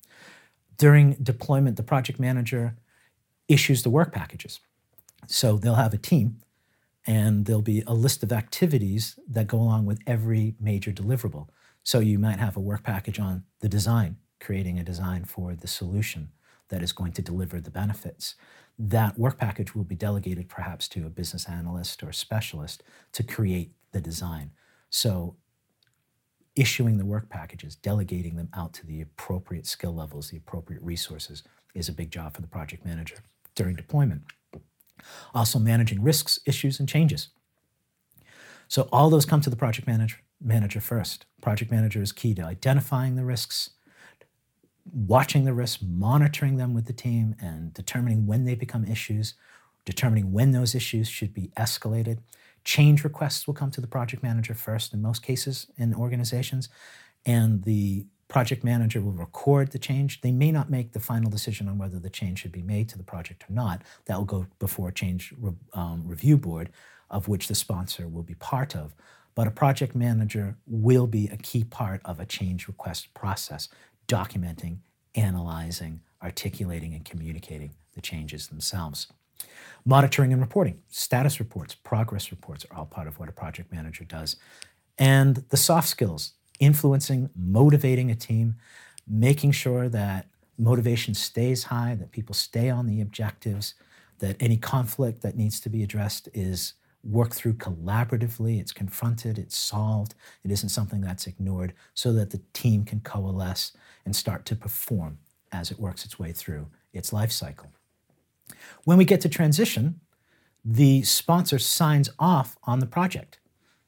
During 0.77 1.13
deployment, 1.23 1.77
the 1.77 1.83
project 1.83 2.19
manager 2.19 2.75
issues 3.47 3.83
the 3.83 3.89
work 3.89 4.13
packages. 4.13 4.59
So 5.27 5.57
they'll 5.57 5.75
have 5.75 5.93
a 5.93 5.97
team 5.97 6.39
and 7.07 7.45
there'll 7.45 7.61
be 7.61 7.83
a 7.85 7.93
list 7.93 8.23
of 8.23 8.31
activities 8.31 9.19
that 9.27 9.47
go 9.47 9.57
along 9.57 9.85
with 9.85 9.99
every 10.07 10.55
major 10.59 10.91
deliverable. 10.91 11.47
So 11.83 11.99
you 11.99 12.17
might 12.17 12.39
have 12.39 12.57
a 12.57 12.61
work 12.61 12.83
package 12.83 13.19
on 13.19 13.43
the 13.59 13.69
design, 13.69 14.17
creating 14.39 14.79
a 14.79 14.83
design 14.83 15.25
for 15.25 15.55
the 15.55 15.67
solution 15.67 16.29
that 16.69 16.81
is 16.81 16.91
going 16.91 17.11
to 17.13 17.21
deliver 17.21 17.61
the 17.61 17.69
benefits. 17.69 18.35
That 18.77 19.19
work 19.19 19.37
package 19.37 19.75
will 19.75 19.83
be 19.83 19.95
delegated 19.95 20.49
perhaps 20.49 20.87
to 20.89 21.05
a 21.05 21.09
business 21.09 21.47
analyst 21.47 22.01
or 22.03 22.11
specialist 22.11 22.83
to 23.13 23.23
create 23.23 23.71
the 23.91 24.01
design. 24.01 24.51
So 24.89 25.35
issuing 26.55 26.97
the 26.97 27.05
work 27.05 27.29
packages, 27.29 27.75
delegating 27.75 28.35
them 28.35 28.49
out 28.53 28.73
to 28.73 28.85
the 28.85 29.01
appropriate 29.01 29.67
skill 29.67 29.93
levels, 29.93 30.29
the 30.29 30.37
appropriate 30.37 30.81
resources 30.81 31.43
is 31.75 31.87
a 31.87 31.93
big 31.93 32.09
job 32.09 32.33
for 32.33 32.41
the 32.41 32.47
project 32.47 32.85
manager 32.85 33.17
during 33.53 33.75
deployment. 33.75 34.23
Also 35.33 35.59
managing 35.59 36.01
risks, 36.01 36.39
issues, 36.45 36.79
and 36.79 36.89
changes. 36.89 37.29
So 38.67 38.87
all 38.91 39.09
those 39.09 39.25
come 39.25 39.41
to 39.41 39.49
the 39.49 39.55
project 39.55 39.87
manager, 39.87 40.17
manager 40.41 40.81
first. 40.81 41.25
Project 41.41 41.71
manager 41.71 42.01
is 42.01 42.11
key 42.11 42.33
to 42.35 42.43
identifying 42.43 43.15
the 43.15 43.25
risks, 43.25 43.71
watching 44.91 45.45
the 45.45 45.53
risks, 45.53 45.83
monitoring 45.83 46.57
them 46.57 46.73
with 46.73 46.85
the 46.85 46.93
team, 46.93 47.35
and 47.39 47.73
determining 47.73 48.25
when 48.25 48.45
they 48.45 48.55
become 48.55 48.85
issues, 48.85 49.35
determining 49.85 50.31
when 50.31 50.51
those 50.51 50.73
issues 50.73 51.07
should 51.07 51.33
be 51.33 51.51
escalated. 51.57 52.19
Change 52.63 53.03
requests 53.03 53.45
will 53.45 53.53
come 53.53 53.69
to 53.71 53.81
the 53.81 53.87
project 53.87 54.23
manager 54.23 54.55
first 54.55 54.93
in 54.93 55.01
most 55.01 55.21
cases 55.21 55.67
in 55.77 55.93
organizations, 55.93 56.69
and 57.25 57.63
the 57.63 58.07
project 58.27 58.63
manager 58.63 59.01
will 59.01 59.11
record 59.11 59.71
the 59.71 59.79
change. 59.79 60.21
They 60.21 60.31
may 60.31 60.51
not 60.51 60.69
make 60.69 60.91
the 60.93 60.99
final 60.99 61.29
decision 61.29 61.67
on 61.67 61.77
whether 61.77 61.99
the 61.99 62.09
change 62.09 62.39
should 62.39 62.51
be 62.51 62.61
made 62.61 62.89
to 62.89 62.97
the 62.97 63.03
project 63.03 63.45
or 63.49 63.53
not. 63.53 63.83
That 64.05 64.17
will 64.17 64.25
go 64.25 64.47
before 64.59 64.89
a 64.89 64.93
change 64.93 65.33
re- 65.39 65.53
um, 65.73 66.03
review 66.07 66.37
board, 66.37 66.69
of 67.09 67.27
which 67.27 67.47
the 67.47 67.55
sponsor 67.55 68.07
will 68.07 68.23
be 68.23 68.35
part 68.35 68.75
of. 68.75 68.95
But 69.35 69.47
a 69.47 69.51
project 69.51 69.95
manager 69.95 70.57
will 70.65 71.07
be 71.07 71.27
a 71.27 71.37
key 71.37 71.63
part 71.63 72.01
of 72.05 72.19
a 72.19 72.25
change 72.25 72.67
request 72.67 73.13
process, 73.13 73.67
documenting, 74.07 74.77
analyzing, 75.13 76.01
articulating, 76.23 76.93
and 76.93 77.05
communicating 77.05 77.71
the 77.93 78.01
changes 78.01 78.47
themselves. 78.47 79.07
Monitoring 79.85 80.33
and 80.33 80.41
reporting, 80.41 80.79
status 80.89 81.39
reports, 81.39 81.75
progress 81.75 82.31
reports 82.31 82.65
are 82.71 82.77
all 82.77 82.85
part 82.85 83.07
of 83.07 83.19
what 83.19 83.29
a 83.29 83.33
project 83.33 83.71
manager 83.71 84.03
does. 84.03 84.37
And 84.97 85.43
the 85.49 85.57
soft 85.57 85.87
skills, 85.87 86.33
influencing, 86.59 87.29
motivating 87.35 88.09
a 88.11 88.15
team, 88.15 88.55
making 89.07 89.51
sure 89.51 89.89
that 89.89 90.27
motivation 90.57 91.13
stays 91.13 91.65
high, 91.65 91.95
that 91.95 92.11
people 92.11 92.33
stay 92.33 92.69
on 92.69 92.87
the 92.87 93.01
objectives, 93.01 93.75
that 94.19 94.35
any 94.39 94.57
conflict 94.57 95.21
that 95.21 95.35
needs 95.35 95.59
to 95.59 95.69
be 95.69 95.83
addressed 95.83 96.29
is 96.33 96.73
worked 97.03 97.33
through 97.33 97.53
collaboratively, 97.53 98.59
it's 98.59 98.71
confronted, 98.71 99.37
it's 99.37 99.57
solved, 99.57 100.15
it 100.43 100.51
isn't 100.51 100.69
something 100.69 101.01
that's 101.01 101.27
ignored, 101.27 101.73
so 101.93 102.11
that 102.13 102.31
the 102.31 102.41
team 102.53 102.83
can 102.83 102.99
coalesce 103.01 103.73
and 104.05 104.15
start 104.15 104.45
to 104.45 104.55
perform 104.55 105.19
as 105.51 105.69
it 105.69 105.79
works 105.79 106.03
its 106.03 106.17
way 106.17 106.31
through 106.31 106.67
its 106.93 107.13
life 107.13 107.31
cycle. 107.31 107.71
When 108.83 108.97
we 108.97 109.05
get 109.05 109.21
to 109.21 109.29
transition, 109.29 109.99
the 110.63 111.03
sponsor 111.03 111.59
signs 111.59 112.09
off 112.17 112.57
on 112.63 112.79
the 112.79 112.87
project, 112.87 113.39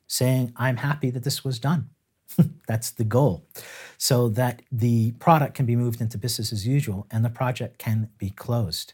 saying, 0.06 0.54
I'm 0.56 0.78
happy 0.78 1.10
that 1.10 1.24
this 1.24 1.44
was 1.44 1.60
done. 1.60 1.90
That's 2.68 2.92
the 2.92 3.04
goal. 3.04 3.46
So 3.98 4.30
that 4.30 4.62
the 4.72 5.12
product 5.14 5.56
can 5.56 5.66
be 5.66 5.76
moved 5.76 6.02
into 6.02 6.18
business 6.18 6.52
as 6.52 6.68
usual 6.68 7.08
and 7.10 7.24
the 7.24 7.30
project 7.30 7.78
can 7.78 8.10
be 8.18 8.30
closed. 8.30 8.94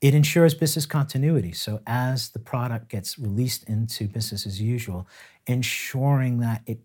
It 0.00 0.14
ensures 0.14 0.54
business 0.54 0.86
continuity. 0.86 1.52
So 1.52 1.80
as 1.86 2.30
the 2.30 2.38
product 2.38 2.88
gets 2.88 3.18
released 3.18 3.64
into 3.68 4.08
business 4.08 4.46
as 4.46 4.60
usual, 4.60 5.08
ensuring 5.46 6.40
that 6.40 6.62
it 6.66 6.80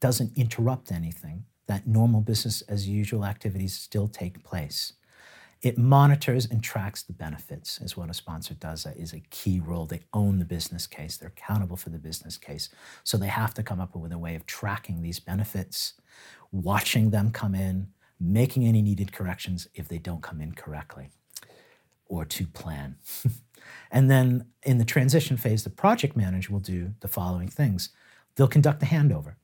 doesn't 0.00 0.36
interrupt 0.36 0.90
anything, 0.90 1.44
that 1.66 1.86
normal 1.86 2.20
business 2.20 2.62
as 2.62 2.88
usual 2.88 3.24
activities 3.24 3.74
still 3.74 4.08
take 4.08 4.42
place. 4.44 4.94
It 5.64 5.78
monitors 5.78 6.44
and 6.44 6.62
tracks 6.62 7.02
the 7.02 7.14
benefits, 7.14 7.80
is 7.80 7.96
what 7.96 8.10
a 8.10 8.14
sponsor 8.14 8.52
does. 8.52 8.82
That 8.82 8.98
is 8.98 9.14
a 9.14 9.22
key 9.30 9.60
role. 9.60 9.86
They 9.86 10.02
own 10.12 10.38
the 10.38 10.44
business 10.44 10.86
case, 10.86 11.16
they're 11.16 11.30
accountable 11.30 11.78
for 11.78 11.88
the 11.88 11.98
business 11.98 12.36
case. 12.36 12.68
So 13.02 13.16
they 13.16 13.28
have 13.28 13.54
to 13.54 13.62
come 13.62 13.80
up 13.80 13.96
with 13.96 14.12
a 14.12 14.18
way 14.18 14.34
of 14.34 14.44
tracking 14.44 15.00
these 15.00 15.20
benefits, 15.20 15.94
watching 16.52 17.08
them 17.08 17.30
come 17.30 17.54
in, 17.54 17.88
making 18.20 18.66
any 18.66 18.82
needed 18.82 19.10
corrections 19.10 19.66
if 19.74 19.88
they 19.88 19.96
don't 19.96 20.22
come 20.22 20.42
in 20.42 20.52
correctly 20.52 21.08
or 22.04 22.26
to 22.26 22.46
plan. 22.46 22.96
and 23.90 24.10
then 24.10 24.44
in 24.64 24.76
the 24.76 24.84
transition 24.84 25.38
phase, 25.38 25.64
the 25.64 25.70
project 25.70 26.14
manager 26.14 26.52
will 26.52 26.60
do 26.60 26.92
the 27.00 27.08
following 27.08 27.48
things 27.48 27.88
they'll 28.36 28.48
conduct 28.48 28.80
the 28.80 28.86
handover. 28.86 29.36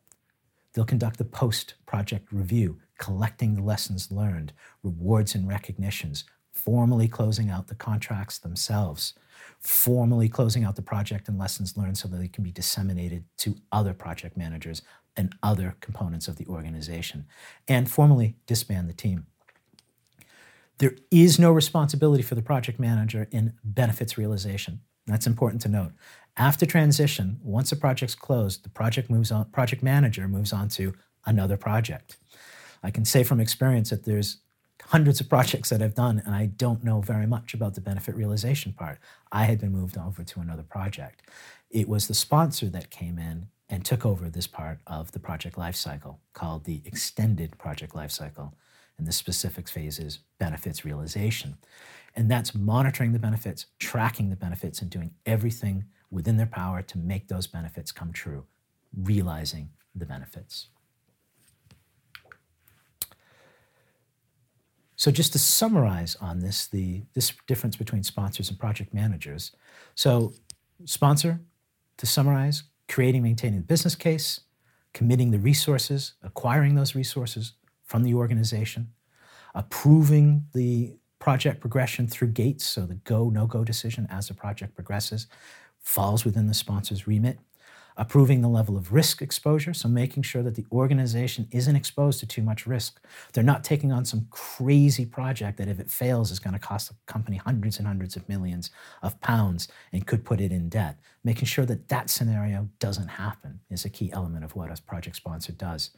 They'll 0.75 0.85
conduct 0.85 1.17
the 1.17 1.25
post 1.25 1.75
project 1.87 2.31
review, 2.31 2.81
collecting 3.01 3.57
the 3.57 3.63
lessons 3.63 4.13
learned, 4.13 4.53
rewards 4.83 5.35
and 5.35 5.49
recognitions, 5.49 6.25
formally 6.53 7.09
closing 7.09 7.49
out 7.49 7.67
the 7.67 7.75
contracts 7.75 8.39
themselves, 8.39 9.15
formally 9.59 10.29
closing 10.29 10.65
out 10.65 10.77
the 10.77 10.83
project 10.83 11.27
and 11.27 11.39
lessons 11.39 11.77
learned 11.77 11.97
so 11.97 12.07
that 12.07 12.19
they 12.19 12.29
can 12.29 12.45
be 12.45 12.53
disseminated 12.53 13.25
to 13.39 13.57
other 13.73 13.95
project 13.95 14.37
managers 14.37 14.83
and 15.17 15.35
other 15.43 15.75
components 15.81 16.29
of 16.29 16.37
the 16.37 16.47
organization, 16.47 17.27
and 17.67 17.91
formally 17.91 18.37
disband 18.47 18.89
the 18.89 18.95
team. 18.95 19.27
There 20.79 20.95
is 21.11 21.39
no 21.39 21.51
responsibility 21.53 22.23
for 22.23 22.35
the 22.35 22.43
project 22.43 22.79
manager 22.79 23.29
in 23.31 23.55
benefits 23.65 24.17
realization. 24.17 24.81
That's 25.07 25.27
important 25.27 25.63
to 25.63 25.69
note. 25.69 25.93
After 26.37 26.65
transition, 26.67 27.41
once 27.43 27.73
a 27.73 27.77
project's 27.77 28.15
closed, 28.15 28.63
the 28.63 28.71
project 28.71 29.11
moves 29.11 29.33
on, 29.33 29.47
project 29.47 29.83
manager 29.83 30.29
moves 30.29 30.53
on 30.53 30.69
to 30.71 30.95
another 31.27 31.57
project. 31.57 32.19
I 32.83 32.91
can 32.91 33.05
say 33.05 33.23
from 33.23 33.41
experience 33.41 33.91
that 33.91 34.05
there's 34.05 34.39
hundreds 34.85 35.21
of 35.21 35.29
projects 35.29 35.69
that 35.71 35.83
I've 35.83 35.95
done 35.95 36.23
and 36.25 36.35
I 36.35 36.47
don't 36.47 36.83
know 36.83 37.01
very 37.01 37.27
much 37.27 37.55
about 37.55 37.75
the 37.75 37.81
benefit 37.81 38.15
realization 38.15 38.73
part. 38.73 38.99
I 39.31 39.45
had 39.45 39.61
been 39.61 39.73
moved 39.73 39.99
over 39.99 40.25
to 40.25 40.41
another 40.41 40.63
project. 40.63 41.23
It 41.71 41.89
was 41.89 42.09
the 42.09 42.15
sponsor 42.15 42.69
that 42.71 42.91
came 42.91 43.19
in 43.19 43.47
and 43.69 43.85
took 43.85 44.05
over 44.05 44.29
this 44.29 44.47
part 44.47 44.81
of 44.87 45.13
the 45.13 45.21
project 45.21 45.57
lifecycle 45.57 46.17
called 46.33 46.65
the 46.65 46.83
extended 46.85 47.57
project 47.59 47.95
lifecycle. 47.95 48.53
And 48.99 49.07
the 49.07 49.13
specific 49.13 49.69
phase 49.69 49.99
is 49.99 50.19
benefits 50.39 50.85
realization. 50.85 51.57
And 52.17 52.31
that's 52.31 52.55
monitoring 52.55 53.13
the 53.13 53.19
benefits, 53.19 53.67
tracking 53.79 54.29
the 54.29 54.37
benefits, 54.37 54.83
and 54.83 54.91
doing 54.91 55.13
everything 55.25 55.85
within 56.11 56.37
their 56.37 56.47
power 56.47 56.83
to 56.83 56.99
make 56.99 57.29
those 57.29 57.47
benefits 57.47 57.93
come 57.93 58.13
true, 58.13 58.45
realizing 58.95 59.71
the 59.95 60.05
benefits. 60.05 60.67
So 65.01 65.11
just 65.11 65.33
to 65.33 65.39
summarize 65.39 66.15
on 66.21 66.41
this, 66.41 66.67
the 66.67 67.05
this 67.15 67.33
difference 67.47 67.75
between 67.75 68.03
sponsors 68.03 68.51
and 68.51 68.59
project 68.59 68.93
managers. 68.93 69.51
So 69.95 70.35
sponsor, 70.85 71.41
to 71.97 72.05
summarize, 72.05 72.65
creating, 72.87 73.23
maintaining 73.23 73.61
the 73.61 73.67
business 73.67 73.95
case, 73.95 74.41
committing 74.93 75.31
the 75.31 75.39
resources, 75.39 76.13
acquiring 76.23 76.75
those 76.75 76.95
resources 76.95 77.55
from 77.83 78.03
the 78.03 78.13
organization, 78.13 78.93
approving 79.55 80.45
the 80.53 80.99
project 81.19 81.61
progression 81.63 82.07
through 82.07 82.29
gates, 82.29 82.67
so 82.67 82.85
the 82.85 82.97
go, 82.97 83.31
no 83.31 83.47
go 83.47 83.65
decision 83.65 84.07
as 84.11 84.29
the 84.29 84.35
project 84.35 84.75
progresses 84.75 85.29
falls 85.79 86.27
within 86.27 86.47
the 86.47 86.53
sponsor's 86.53 87.07
remit. 87.07 87.39
Approving 88.01 88.41
the 88.41 88.49
level 88.49 88.79
of 88.79 88.95
risk 88.95 89.21
exposure, 89.21 89.75
so 89.75 89.87
making 89.87 90.23
sure 90.23 90.43
that 90.43 90.55
the 90.55 90.65
organization 90.73 91.47
isn't 91.51 91.77
exposed 91.77 92.19
to 92.21 92.27
too 92.27 92.41
much 92.41 92.67
risk. 92.67 92.99
They're 93.35 93.45
not 93.45 93.63
taking 93.63 93.93
on 93.93 94.07
some 94.07 94.27
crazy 94.31 95.05
project 95.05 95.59
that, 95.59 95.69
if 95.69 95.79
it 95.79 95.91
fails, 95.91 96.31
is 96.31 96.39
going 96.39 96.55
to 96.55 96.59
cost 96.59 96.89
the 96.89 96.95
company 97.05 97.37
hundreds 97.37 97.77
and 97.77 97.87
hundreds 97.87 98.17
of 98.17 98.27
millions 98.27 98.71
of 99.03 99.21
pounds 99.21 99.69
and 99.93 100.07
could 100.07 100.25
put 100.25 100.41
it 100.41 100.51
in 100.51 100.71
debt. 100.71 100.99
Making 101.25 101.45
sure 101.45 101.67
that 101.67 101.89
that 101.89 102.09
scenario 102.09 102.71
doesn't 102.79 103.09
happen 103.09 103.61
is 103.69 103.85
a 103.85 103.91
key 103.91 104.11
element 104.15 104.47
of 104.47 104.57
what 104.57 104.71
a 104.71 104.81
project 104.81 105.17
sponsor 105.17 105.53
does. 105.53 105.91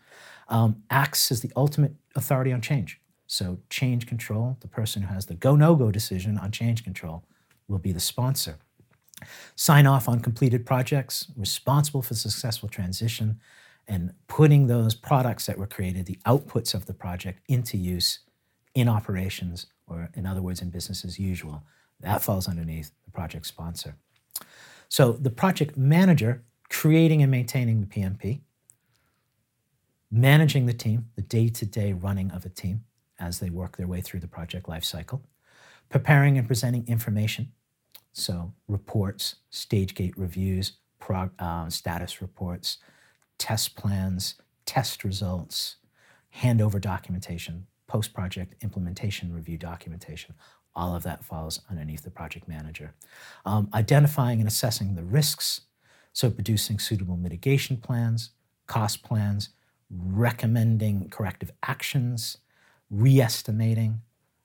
Um, 0.49 0.83
acts 0.91 1.31
as 1.31 1.41
the 1.41 1.53
ultimate 1.55 1.95
authority 2.17 2.53
on 2.53 2.63
change. 2.63 3.01
So, 3.29 3.61
change 3.71 4.09
control, 4.09 4.57
the 4.59 4.67
person 4.67 5.03
who 5.03 5.15
has 5.15 5.27
the 5.27 5.35
go 5.35 5.55
no 5.55 5.77
go 5.77 5.93
decision 5.93 6.37
on 6.37 6.51
change 6.51 6.83
control, 6.83 7.23
will 7.69 7.79
be 7.79 7.93
the 7.93 8.01
sponsor. 8.01 8.59
Sign 9.57 9.87
off 9.87 10.09
on 10.09 10.21
completed 10.21 10.67
projects, 10.67 11.27
responsible 11.37 12.03
for 12.03 12.15
successful 12.15 12.69
transition, 12.69 13.41
and 13.89 14.13
putting 14.29 14.67
those 14.67 14.95
products 14.95 15.47
that 15.47 15.59
were 15.59 15.67
created, 15.67 16.07
the 16.07 16.19
outputs 16.27 16.75
of 16.75 16.87
the 16.87 16.95
project, 16.95 17.41
into 17.49 17.77
use 17.77 18.21
in 18.75 18.89
operations, 18.89 19.67
or 19.87 20.11
in 20.15 20.27
other 20.27 20.43
words, 20.43 20.63
in 20.63 20.71
business 20.71 21.05
as 21.05 21.19
usual. 21.19 21.63
That 22.01 22.23
falls 22.23 22.49
underneath 22.49 22.91
the 23.05 23.11
project 23.11 23.47
sponsor. 23.47 23.97
So, 24.89 25.13
the 25.13 25.31
project 25.31 25.77
manager 25.77 26.45
creating 26.69 27.23
and 27.23 27.31
maintaining 27.31 27.81
the 27.81 27.87
PMP, 27.87 28.41
managing 30.11 30.67
the 30.67 30.73
team, 30.73 31.07
the 31.17 31.23
day 31.23 31.49
to 31.49 31.67
day 31.67 31.93
running 31.93 32.31
of 32.31 32.45
a 32.45 32.49
team, 32.49 32.85
as 33.19 33.39
they 33.39 33.51
work 33.51 33.77
their 33.77 33.87
way 33.87 34.01
through 34.01 34.21
the 34.21 34.29
project 34.29 34.67
lifecycle, 34.67 35.21
preparing 35.89 36.39
and 36.39 36.47
presenting 36.47 36.87
information, 36.89 37.53
so 38.13 38.53
reports, 38.69 39.37
stage 39.51 39.95
gate 39.95 40.17
reviews, 40.17 40.73
prog- 40.99 41.33
uh, 41.39 41.69
status 41.69 42.21
reports, 42.21 42.79
test 43.39 43.77
plans, 43.77 44.35
test 44.67 45.05
results, 45.05 45.77
handover 46.37 46.81
documentation, 46.81 47.67
post 47.87 48.15
project 48.15 48.55
implementation 48.63 49.33
review 49.33 49.59
documentation. 49.59 50.35
All 50.75 50.95
of 50.95 51.03
that 51.03 51.25
falls 51.25 51.61
underneath 51.71 52.03
the 52.03 52.11
project 52.11 52.49
manager. 52.49 52.95
Um, 53.45 53.69
identifying 53.75 54.39
and 54.39 54.49
assessing 54.49 54.95
the 54.95 55.03
risks, 55.03 55.63
so 56.13 56.31
producing 56.31 56.79
suitable 56.79 57.17
mitigation 57.17 57.77
plans, 57.77 58.31
cost 58.67 59.03
plans, 59.03 59.51
recommending 59.91 61.11
corrective 61.11 61.51
actions, 61.63 62.39
re 62.91 63.21
estimating 63.21 64.01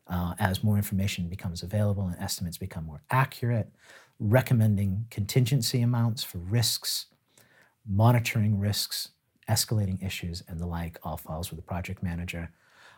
uh, 0.09 0.33
as 0.39 0.63
more 0.63 0.77
information 0.77 1.27
becomes 1.27 1.63
available 1.63 2.07
and 2.07 2.21
estimates 2.21 2.57
become 2.57 2.85
more 2.85 3.01
accurate, 3.11 3.71
recommending 4.19 5.05
contingency 5.09 5.81
amounts 5.81 6.23
for 6.23 6.37
risks, 6.37 7.07
monitoring 7.85 8.59
risks, 8.59 9.09
escalating 9.49 10.03
issues, 10.05 10.43
and 10.47 10.59
the 10.59 10.65
like 10.65 10.97
all 11.03 11.17
falls 11.17 11.49
with 11.49 11.57
the 11.57 11.63
project 11.63 12.03
manager. 12.03 12.51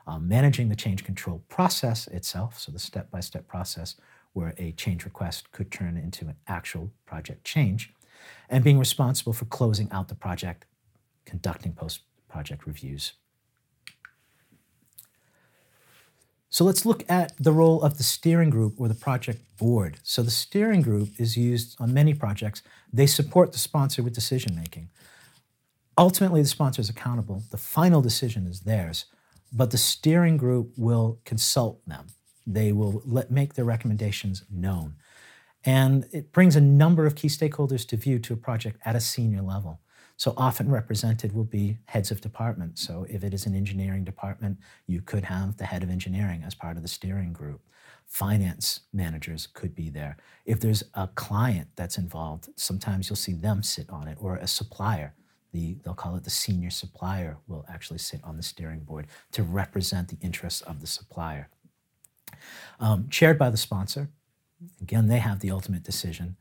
Um, 0.07 0.27
managing 0.27 0.69
the 0.69 0.75
change 0.75 1.03
control 1.03 1.43
process 1.49 2.07
itself, 2.07 2.57
so 2.57 2.71
the 2.71 2.79
step 2.79 3.11
by 3.11 3.19
step 3.19 3.47
process 3.47 3.95
where 4.33 4.55
a 4.57 4.71
change 4.71 5.05
request 5.05 5.51
could 5.51 5.71
turn 5.71 5.97
into 5.97 6.25
an 6.25 6.35
actual 6.47 6.91
project 7.05 7.43
change, 7.43 7.93
and 8.49 8.63
being 8.63 8.79
responsible 8.79 9.33
for 9.33 9.45
closing 9.45 9.91
out 9.91 10.07
the 10.07 10.15
project, 10.15 10.65
conducting 11.25 11.73
post 11.73 12.01
project 12.27 12.65
reviews. 12.65 13.13
So 16.59 16.65
let's 16.65 16.85
look 16.85 17.09
at 17.09 17.31
the 17.37 17.53
role 17.53 17.81
of 17.83 17.97
the 17.97 18.03
steering 18.03 18.49
group 18.49 18.81
or 18.81 18.89
the 18.89 18.93
project 18.93 19.39
board. 19.57 19.97
So 20.03 20.21
the 20.21 20.29
steering 20.29 20.81
group 20.81 21.07
is 21.17 21.37
used 21.37 21.77
on 21.79 21.93
many 21.93 22.13
projects. 22.13 22.61
They 22.91 23.07
support 23.07 23.53
the 23.53 23.57
sponsor 23.57 24.03
with 24.03 24.13
decision 24.13 24.57
making. 24.57 24.89
Ultimately, 25.97 26.41
the 26.41 26.49
sponsor 26.49 26.81
is 26.81 26.89
accountable. 26.89 27.43
The 27.49 27.55
final 27.55 28.01
decision 28.01 28.45
is 28.45 28.59
theirs, 28.59 29.05
but 29.53 29.71
the 29.71 29.77
steering 29.77 30.35
group 30.35 30.73
will 30.75 31.21
consult 31.23 31.79
them. 31.87 32.07
They 32.45 32.73
will 32.73 33.03
let, 33.05 33.31
make 33.31 33.53
their 33.53 33.63
recommendations 33.63 34.43
known. 34.51 34.95
And 35.63 36.07
it 36.11 36.33
brings 36.33 36.57
a 36.57 36.61
number 36.61 37.05
of 37.05 37.15
key 37.15 37.29
stakeholders 37.29 37.87
to 37.87 37.95
view 37.95 38.19
to 38.19 38.33
a 38.33 38.35
project 38.35 38.81
at 38.83 38.97
a 38.97 38.99
senior 38.99 39.43
level. 39.43 39.79
So 40.19 40.33
often 40.35 40.69
represented 40.69 41.33
will 41.33 41.45
be 41.45 41.77
heads 41.85 42.11
of 42.11 42.19
department. 42.19 42.77
So 42.77 43.07
if 43.09 43.23
it 43.23 43.33
is 43.33 43.45
an 43.45 43.55
engineering 43.55 44.03
department, 44.03 44.57
you 44.85 45.01
could 45.01 45.23
have 45.23 45.55
the 45.55 45.63
head 45.63 45.81
of 45.81 45.89
engineering 45.89 46.43
as 46.45 46.53
part 46.53 46.75
of 46.75 46.81
the 46.81 46.89
steering 46.89 47.31
group. 47.31 47.61
Finance 48.05 48.81
managers 48.91 49.47
could 49.47 49.73
be 49.73 49.89
there. 49.89 50.17
If 50.45 50.59
there's 50.59 50.83
a 50.93 51.07
client 51.07 51.69
that's 51.77 51.97
involved, 51.97 52.49
sometimes 52.57 53.07
you'll 53.07 53.15
see 53.15 53.31
them 53.31 53.63
sit 53.63 53.89
on 53.89 54.09
it, 54.09 54.17
or 54.19 54.35
a 54.35 54.45
supplier. 54.45 55.13
The, 55.53 55.77
they'll 55.85 55.93
call 55.93 56.17
it 56.17 56.25
the 56.25 56.29
senior 56.29 56.69
supplier 56.69 57.37
will 57.47 57.65
actually 57.69 57.99
sit 57.99 58.21
on 58.21 58.35
the 58.35 58.43
steering 58.43 58.81
board 58.81 59.07
to 59.31 59.43
represent 59.43 60.09
the 60.09 60.17
interests 60.21 60.59
of 60.59 60.81
the 60.81 60.87
supplier. 60.87 61.47
Um, 62.81 63.07
chaired 63.09 63.39
by 63.39 63.51
the 63.51 63.57
sponsor, 63.57 64.09
again, 64.81 65.07
they 65.07 65.19
have 65.19 65.39
the 65.39 65.51
ultimate 65.51 65.83
decision. 65.83 66.35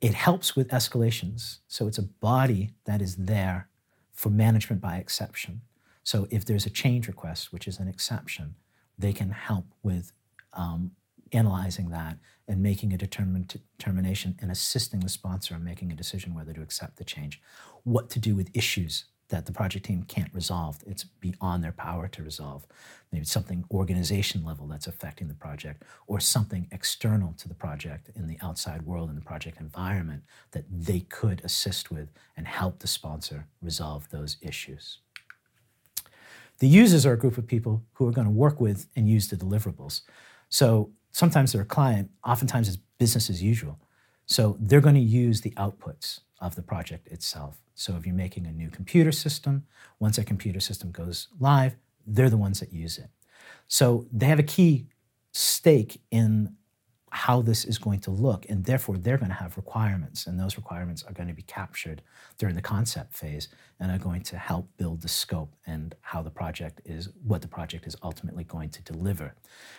It 0.00 0.14
helps 0.14 0.54
with 0.54 0.68
escalations. 0.68 1.58
So 1.66 1.88
it's 1.88 1.98
a 1.98 2.02
body 2.02 2.70
that 2.84 3.02
is 3.02 3.16
there 3.16 3.68
for 4.12 4.30
management 4.30 4.80
by 4.80 4.96
exception. 4.96 5.62
So 6.04 6.26
if 6.30 6.44
there's 6.44 6.66
a 6.66 6.70
change 6.70 7.08
request, 7.08 7.52
which 7.52 7.66
is 7.66 7.78
an 7.78 7.88
exception, 7.88 8.54
they 8.98 9.12
can 9.12 9.30
help 9.30 9.66
with 9.82 10.12
um, 10.52 10.92
analyzing 11.32 11.90
that 11.90 12.18
and 12.46 12.62
making 12.62 12.92
a 12.92 12.96
determination 12.96 14.36
and 14.40 14.50
assisting 14.50 15.00
the 15.00 15.08
sponsor 15.08 15.54
in 15.54 15.64
making 15.64 15.92
a 15.92 15.96
decision 15.96 16.34
whether 16.34 16.52
to 16.52 16.62
accept 16.62 16.96
the 16.96 17.04
change, 17.04 17.40
what 17.84 18.08
to 18.10 18.18
do 18.18 18.34
with 18.34 18.50
issues 18.54 19.04
that 19.28 19.46
the 19.46 19.52
project 19.52 19.86
team 19.86 20.04
can't 20.04 20.32
resolve. 20.32 20.82
It's 20.86 21.04
beyond 21.04 21.62
their 21.62 21.72
power 21.72 22.08
to 22.08 22.22
resolve. 22.22 22.66
Maybe 23.12 23.22
it's 23.22 23.32
something 23.32 23.64
organization 23.70 24.44
level 24.44 24.66
that's 24.66 24.86
affecting 24.86 25.28
the 25.28 25.34
project, 25.34 25.82
or 26.06 26.20
something 26.20 26.66
external 26.72 27.34
to 27.38 27.48
the 27.48 27.54
project 27.54 28.10
in 28.14 28.26
the 28.26 28.38
outside 28.42 28.82
world, 28.82 29.10
in 29.10 29.16
the 29.16 29.22
project 29.22 29.60
environment, 29.60 30.22
that 30.52 30.64
they 30.70 31.00
could 31.00 31.42
assist 31.44 31.90
with 31.90 32.08
and 32.36 32.46
help 32.46 32.78
the 32.78 32.86
sponsor 32.86 33.46
resolve 33.62 34.08
those 34.10 34.36
issues. 34.40 34.98
The 36.58 36.68
users 36.68 37.06
are 37.06 37.12
a 37.12 37.18
group 37.18 37.38
of 37.38 37.46
people 37.46 37.84
who 37.94 38.08
are 38.08 38.12
going 38.12 38.26
to 38.26 38.32
work 38.32 38.60
with 38.60 38.88
and 38.96 39.08
use 39.08 39.28
the 39.28 39.36
deliverables. 39.36 40.00
So 40.48 40.90
sometimes 41.12 41.52
they're 41.52 41.62
a 41.62 41.66
client, 41.66 42.10
oftentimes 42.24 42.68
it's 42.68 42.78
business 42.98 43.30
as 43.30 43.42
usual. 43.42 43.78
So 44.26 44.56
they're 44.58 44.80
going 44.80 44.94
to 44.94 45.00
use 45.00 45.42
the 45.42 45.52
outputs 45.52 46.20
of 46.40 46.56
the 46.56 46.62
project 46.62 47.08
itself. 47.08 47.58
So 47.78 47.94
if 47.94 48.04
you're 48.04 48.14
making 48.14 48.44
a 48.44 48.50
new 48.50 48.70
computer 48.70 49.12
system, 49.12 49.64
once 50.00 50.18
a 50.18 50.24
computer 50.24 50.58
system 50.58 50.90
goes 50.90 51.28
live, 51.38 51.76
they're 52.04 52.28
the 52.28 52.36
ones 52.36 52.58
that 52.58 52.72
use 52.72 52.98
it. 52.98 53.08
So 53.68 54.06
they 54.12 54.26
have 54.26 54.40
a 54.40 54.42
key 54.42 54.86
stake 55.32 56.00
in 56.10 56.56
how 57.10 57.40
this 57.40 57.64
is 57.64 57.78
going 57.78 58.00
to 58.00 58.10
look, 58.10 58.46
and 58.48 58.64
therefore 58.64 58.98
they're 58.98 59.16
going 59.16 59.30
to 59.30 59.34
have 59.36 59.56
requirements, 59.56 60.26
and 60.26 60.40
those 60.40 60.56
requirements 60.56 61.04
are 61.04 61.12
going 61.12 61.28
to 61.28 61.34
be 61.34 61.42
captured 61.42 62.02
during 62.36 62.56
the 62.56 62.60
concept 62.60 63.14
phase 63.14 63.48
and 63.78 63.92
are 63.92 63.98
going 63.98 64.22
to 64.22 64.36
help 64.36 64.68
build 64.76 65.00
the 65.00 65.08
scope 65.08 65.54
and 65.64 65.94
how 66.00 66.20
the 66.20 66.30
project 66.30 66.80
is, 66.84 67.08
what 67.24 67.42
the 67.42 67.48
project 67.48 67.86
is 67.86 67.96
ultimately 68.02 68.44
going 68.44 68.70
to 68.70 68.82
deliver. 68.82 69.34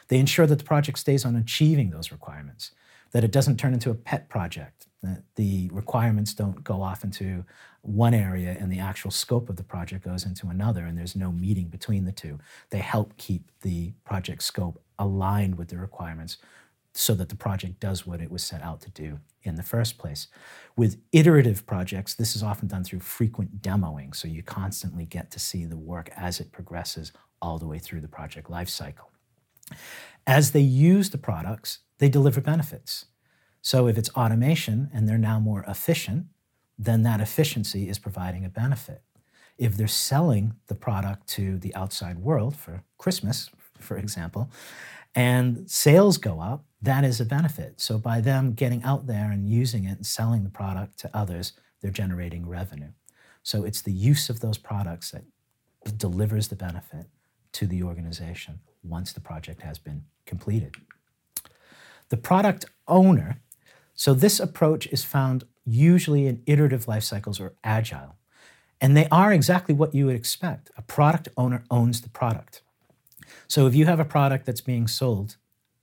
They 0.07 0.19
ensure 0.19 0.47
that 0.47 0.57
the 0.57 0.63
project 0.63 0.97
stays 0.97 1.25
on 1.25 1.35
achieving 1.35 1.89
those 1.89 2.13
requirements, 2.13 2.71
that 3.11 3.25
it 3.25 3.31
doesn't 3.31 3.57
turn 3.57 3.73
into 3.73 3.91
a 3.91 3.95
pet 3.95 4.29
project, 4.29 4.87
that 5.01 5.23
the 5.35 5.69
requirements 5.71 6.33
don't 6.33 6.63
go 6.63 6.81
off 6.81 7.03
into 7.03 7.45
one 7.81 8.13
area 8.13 8.57
and 8.59 8.71
the 8.71 8.79
actual 8.79 9.11
scope 9.11 9.49
of 9.49 9.55
the 9.55 9.63
project 9.63 10.03
goes 10.03 10.25
into 10.25 10.47
another 10.47 10.85
and 10.85 10.97
there's 10.97 11.15
no 11.15 11.31
meeting 11.31 11.67
between 11.67 12.05
the 12.05 12.11
two. 12.11 12.37
They 12.69 12.79
help 12.79 13.15
keep 13.17 13.51
the 13.61 13.93
project 14.03 14.43
scope 14.43 14.81
aligned 14.97 15.57
with 15.57 15.69
the 15.69 15.77
requirements 15.77 16.37
so 16.93 17.13
that 17.15 17.29
the 17.29 17.35
project 17.35 17.79
does 17.79 18.05
what 18.05 18.19
it 18.19 18.31
was 18.31 18.43
set 18.43 18.61
out 18.61 18.81
to 18.81 18.89
do 18.89 19.19
in 19.43 19.55
the 19.55 19.63
first 19.63 19.97
place. 19.97 20.27
With 20.75 20.99
iterative 21.11 21.65
projects, 21.65 22.15
this 22.15 22.35
is 22.35 22.43
often 22.43 22.67
done 22.67 22.83
through 22.83 22.99
frequent 22.99 23.61
demoing, 23.61 24.13
so 24.15 24.27
you 24.27 24.43
constantly 24.43 25.05
get 25.05 25.31
to 25.31 25.39
see 25.39 25.65
the 25.65 25.77
work 25.77 26.09
as 26.17 26.39
it 26.39 26.51
progresses 26.51 27.13
all 27.41 27.57
the 27.57 27.67
way 27.67 27.79
through 27.79 28.01
the 28.01 28.07
project 28.07 28.49
lifecycle. 28.49 29.07
As 30.27 30.51
they 30.51 30.59
use 30.59 31.09
the 31.11 31.17
products, 31.17 31.79
they 31.99 32.09
deliver 32.09 32.41
benefits. 32.41 33.05
So 33.61 33.87
if 33.87 33.97
it's 33.97 34.09
automation 34.11 34.89
and 34.93 35.07
they're 35.07 35.17
now 35.17 35.39
more 35.39 35.63
efficient, 35.67 36.27
then 36.77 37.03
that 37.03 37.19
efficiency 37.19 37.89
is 37.89 37.99
providing 37.99 38.45
a 38.45 38.49
benefit. 38.49 39.01
If 39.57 39.75
they're 39.75 39.87
selling 39.87 40.55
the 40.67 40.75
product 40.75 41.27
to 41.29 41.57
the 41.57 41.75
outside 41.75 42.19
world 42.19 42.55
for 42.55 42.83
Christmas, 42.97 43.49
for 43.79 43.97
example, 43.97 44.49
and 45.13 45.69
sales 45.69 46.17
go 46.17 46.39
up, 46.39 46.63
that 46.81 47.03
is 47.03 47.19
a 47.19 47.25
benefit. 47.25 47.81
So 47.81 47.97
by 47.97 48.21
them 48.21 48.53
getting 48.53 48.83
out 48.83 49.07
there 49.07 49.31
and 49.31 49.49
using 49.49 49.83
it 49.83 49.97
and 49.97 50.05
selling 50.05 50.43
the 50.43 50.49
product 50.49 50.97
to 50.99 51.09
others, 51.13 51.53
they're 51.81 51.91
generating 51.91 52.47
revenue. 52.47 52.91
So 53.43 53.65
it's 53.65 53.81
the 53.81 53.91
use 53.91 54.29
of 54.29 54.39
those 54.39 54.57
products 54.57 55.11
that 55.11 55.25
delivers 55.97 56.47
the 56.47 56.55
benefit 56.55 57.07
to 57.53 57.67
the 57.67 57.83
organization 57.83 58.59
once 58.83 59.11
the 59.11 59.19
project 59.19 59.61
has 59.61 59.77
been 59.77 60.03
completed. 60.25 60.75
The 62.09 62.17
product 62.17 62.65
owner, 62.87 63.41
so 63.99 64.13
this 64.13 64.39
approach 64.39 64.87
is 64.93 65.03
found 65.03 65.43
usually 65.65 66.25
in 66.25 66.41
iterative 66.45 66.87
life 66.87 67.03
cycles 67.03 67.37
or 67.37 67.55
agile. 67.65 68.15
And 68.79 68.95
they 68.95 69.09
are 69.09 69.33
exactly 69.33 69.75
what 69.75 69.93
you 69.93 70.05
would 70.05 70.15
expect. 70.15 70.71
A 70.77 70.81
product 70.81 71.27
owner 71.35 71.65
owns 71.69 71.99
the 71.99 72.07
product. 72.07 72.61
So 73.49 73.67
if 73.67 73.75
you 73.75 73.87
have 73.87 73.99
a 73.99 74.05
product 74.05 74.45
that's 74.45 74.61
being 74.61 74.87
sold, 74.87 75.35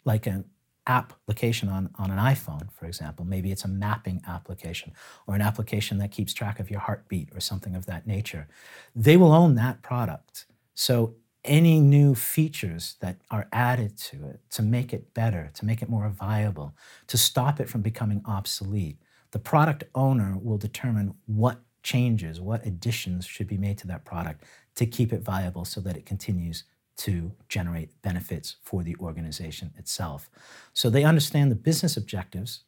like 0.07 0.27
an 0.27 0.47
application 0.87 1.69
on, 1.69 1.91
on 1.99 2.11
an 2.11 2.17
iPhone, 2.17 2.73
for 2.73 2.87
example, 2.87 3.27
maybe 3.27 3.53
it's 3.53 3.67
a 3.67 3.69
mapping 3.69 4.23
application 4.27 4.95
or 5.27 5.35
an 5.35 5.43
application 5.43 5.99
that 5.99 6.11
keeps 6.11 6.33
track 6.33 6.59
of 6.59 6.71
your 6.71 6.81
heartbeat 6.81 7.29
or 7.35 7.41
something 7.41 7.77
of 7.77 7.85
that 7.85 8.07
nature, 8.07 8.49
they 8.95 9.19
will 9.19 9.33
own 9.33 9.57
that 9.57 9.83
product. 9.83 10.47
So 10.73 11.17
any 11.47 11.81
new 11.81 12.15
features 12.15 12.97
that 13.01 13.17
are 13.31 13.49
added 13.53 13.97
to 13.97 14.17
it 14.27 14.41
to 14.51 14.63
make 14.63 14.93
it 14.93 15.15
better, 15.15 15.51
to 15.55 15.65
make 15.65 15.83
it 15.83 15.89
more 15.89 16.09
viable, 16.09 16.75
to 17.07 17.17
stop 17.17 17.61
it 17.61 17.69
from 17.69 17.83
becoming 17.83 18.23
obsolete, 18.27 18.99
the 19.31 19.39
product 19.39 19.85
owner 19.95 20.37
will 20.41 20.59
determine 20.59 21.15
what 21.27 21.61
changes, 21.83 22.41
what 22.41 22.67
additions 22.67 23.27
should 23.27 23.47
be 23.47 23.57
made 23.57 23.79
to 23.79 23.87
that 23.87 24.05
product 24.05 24.45
to 24.75 24.87
keep 24.87 25.13
it 25.13 25.23
viable 25.23 25.65
so 25.65 25.81
that 25.81 25.97
it 25.97 26.05
continues 26.05 26.65
to 26.97 27.33
generate 27.49 28.01
benefits 28.03 28.57
for 28.63 28.83
the 28.83 28.97
organization 29.01 29.73
itself. 29.77 30.31
So 30.73 30.89
they 30.89 31.05
understand 31.05 31.51
the 31.51 31.57
business 31.57 31.97
objectives 31.97 32.61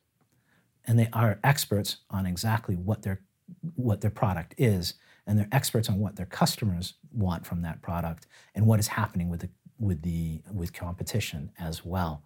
and 0.87 0.99
they 0.99 1.09
are 1.13 1.39
experts 1.43 1.99
on 2.11 2.27
exactly 2.27 2.77
what 2.77 3.03
their 3.03 3.21
what 3.77 4.03
their 4.03 4.11
product 4.11 4.55
is 4.59 4.95
and 5.29 5.39
they're 5.39 5.49
experts 5.53 5.89
on 5.89 5.99
what 5.99 6.17
their 6.17 6.27
customers 6.27 6.95
want 7.13 7.47
from 7.47 7.63
that 7.63 7.83
product 7.83 8.27
and 8.55 8.67
what 8.67 8.81
is 8.81 8.89
happening 8.89 9.29
with 9.29 9.41
the 9.41 9.51
with 9.79 10.03
the 10.03 10.41
with 10.53 10.73
competition 10.73 11.53
as 11.61 11.85
well. 11.85 12.25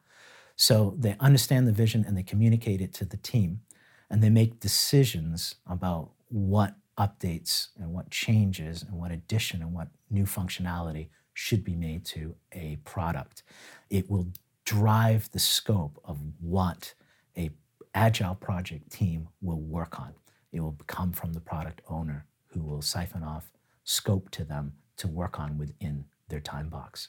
So 0.56 0.94
they 0.98 1.16
understand 1.20 1.66
the 1.66 1.72
vision 1.72 2.04
and 2.06 2.16
they 2.16 2.22
communicate 2.22 2.80
it 2.80 2.94
to 2.94 3.04
the 3.04 3.16
team, 3.16 3.60
and 4.08 4.22
they 4.22 4.30
make 4.30 4.60
decisions 4.60 5.56
about 5.66 6.12
what 6.28 6.76
updates 6.98 7.68
and 7.78 7.92
what 7.92 8.10
changes 8.10 8.82
and 8.82 8.92
what 8.92 9.10
addition 9.10 9.60
and 9.62 9.72
what 9.74 9.88
new 10.08 10.24
functionality 10.24 11.08
should 11.34 11.64
be 11.64 11.74
made 11.74 12.04
to 12.04 12.36
a 12.52 12.76
product. 12.84 13.42
It 13.90 14.08
will 14.08 14.28
drive 14.64 15.30
the 15.32 15.38
scope 15.38 15.98
of 16.04 16.20
what 16.40 16.94
a 17.36 17.50
agile 17.94 18.34
project 18.34 18.92
team 18.92 19.28
will 19.40 19.60
work 19.60 19.98
on. 19.98 20.14
It 20.52 20.60
will 20.60 20.76
come 20.86 21.12
from 21.12 21.32
the 21.32 21.40
product 21.40 21.80
owner 21.88 22.26
who 22.52 22.60
will 22.62 22.82
siphon 22.82 23.22
off 23.22 23.50
scope 23.84 24.30
to 24.30 24.44
them 24.44 24.74
to 24.96 25.08
work 25.08 25.40
on 25.40 25.58
within 25.58 26.04
their 26.28 26.40
time 26.40 26.68
box. 26.68 27.08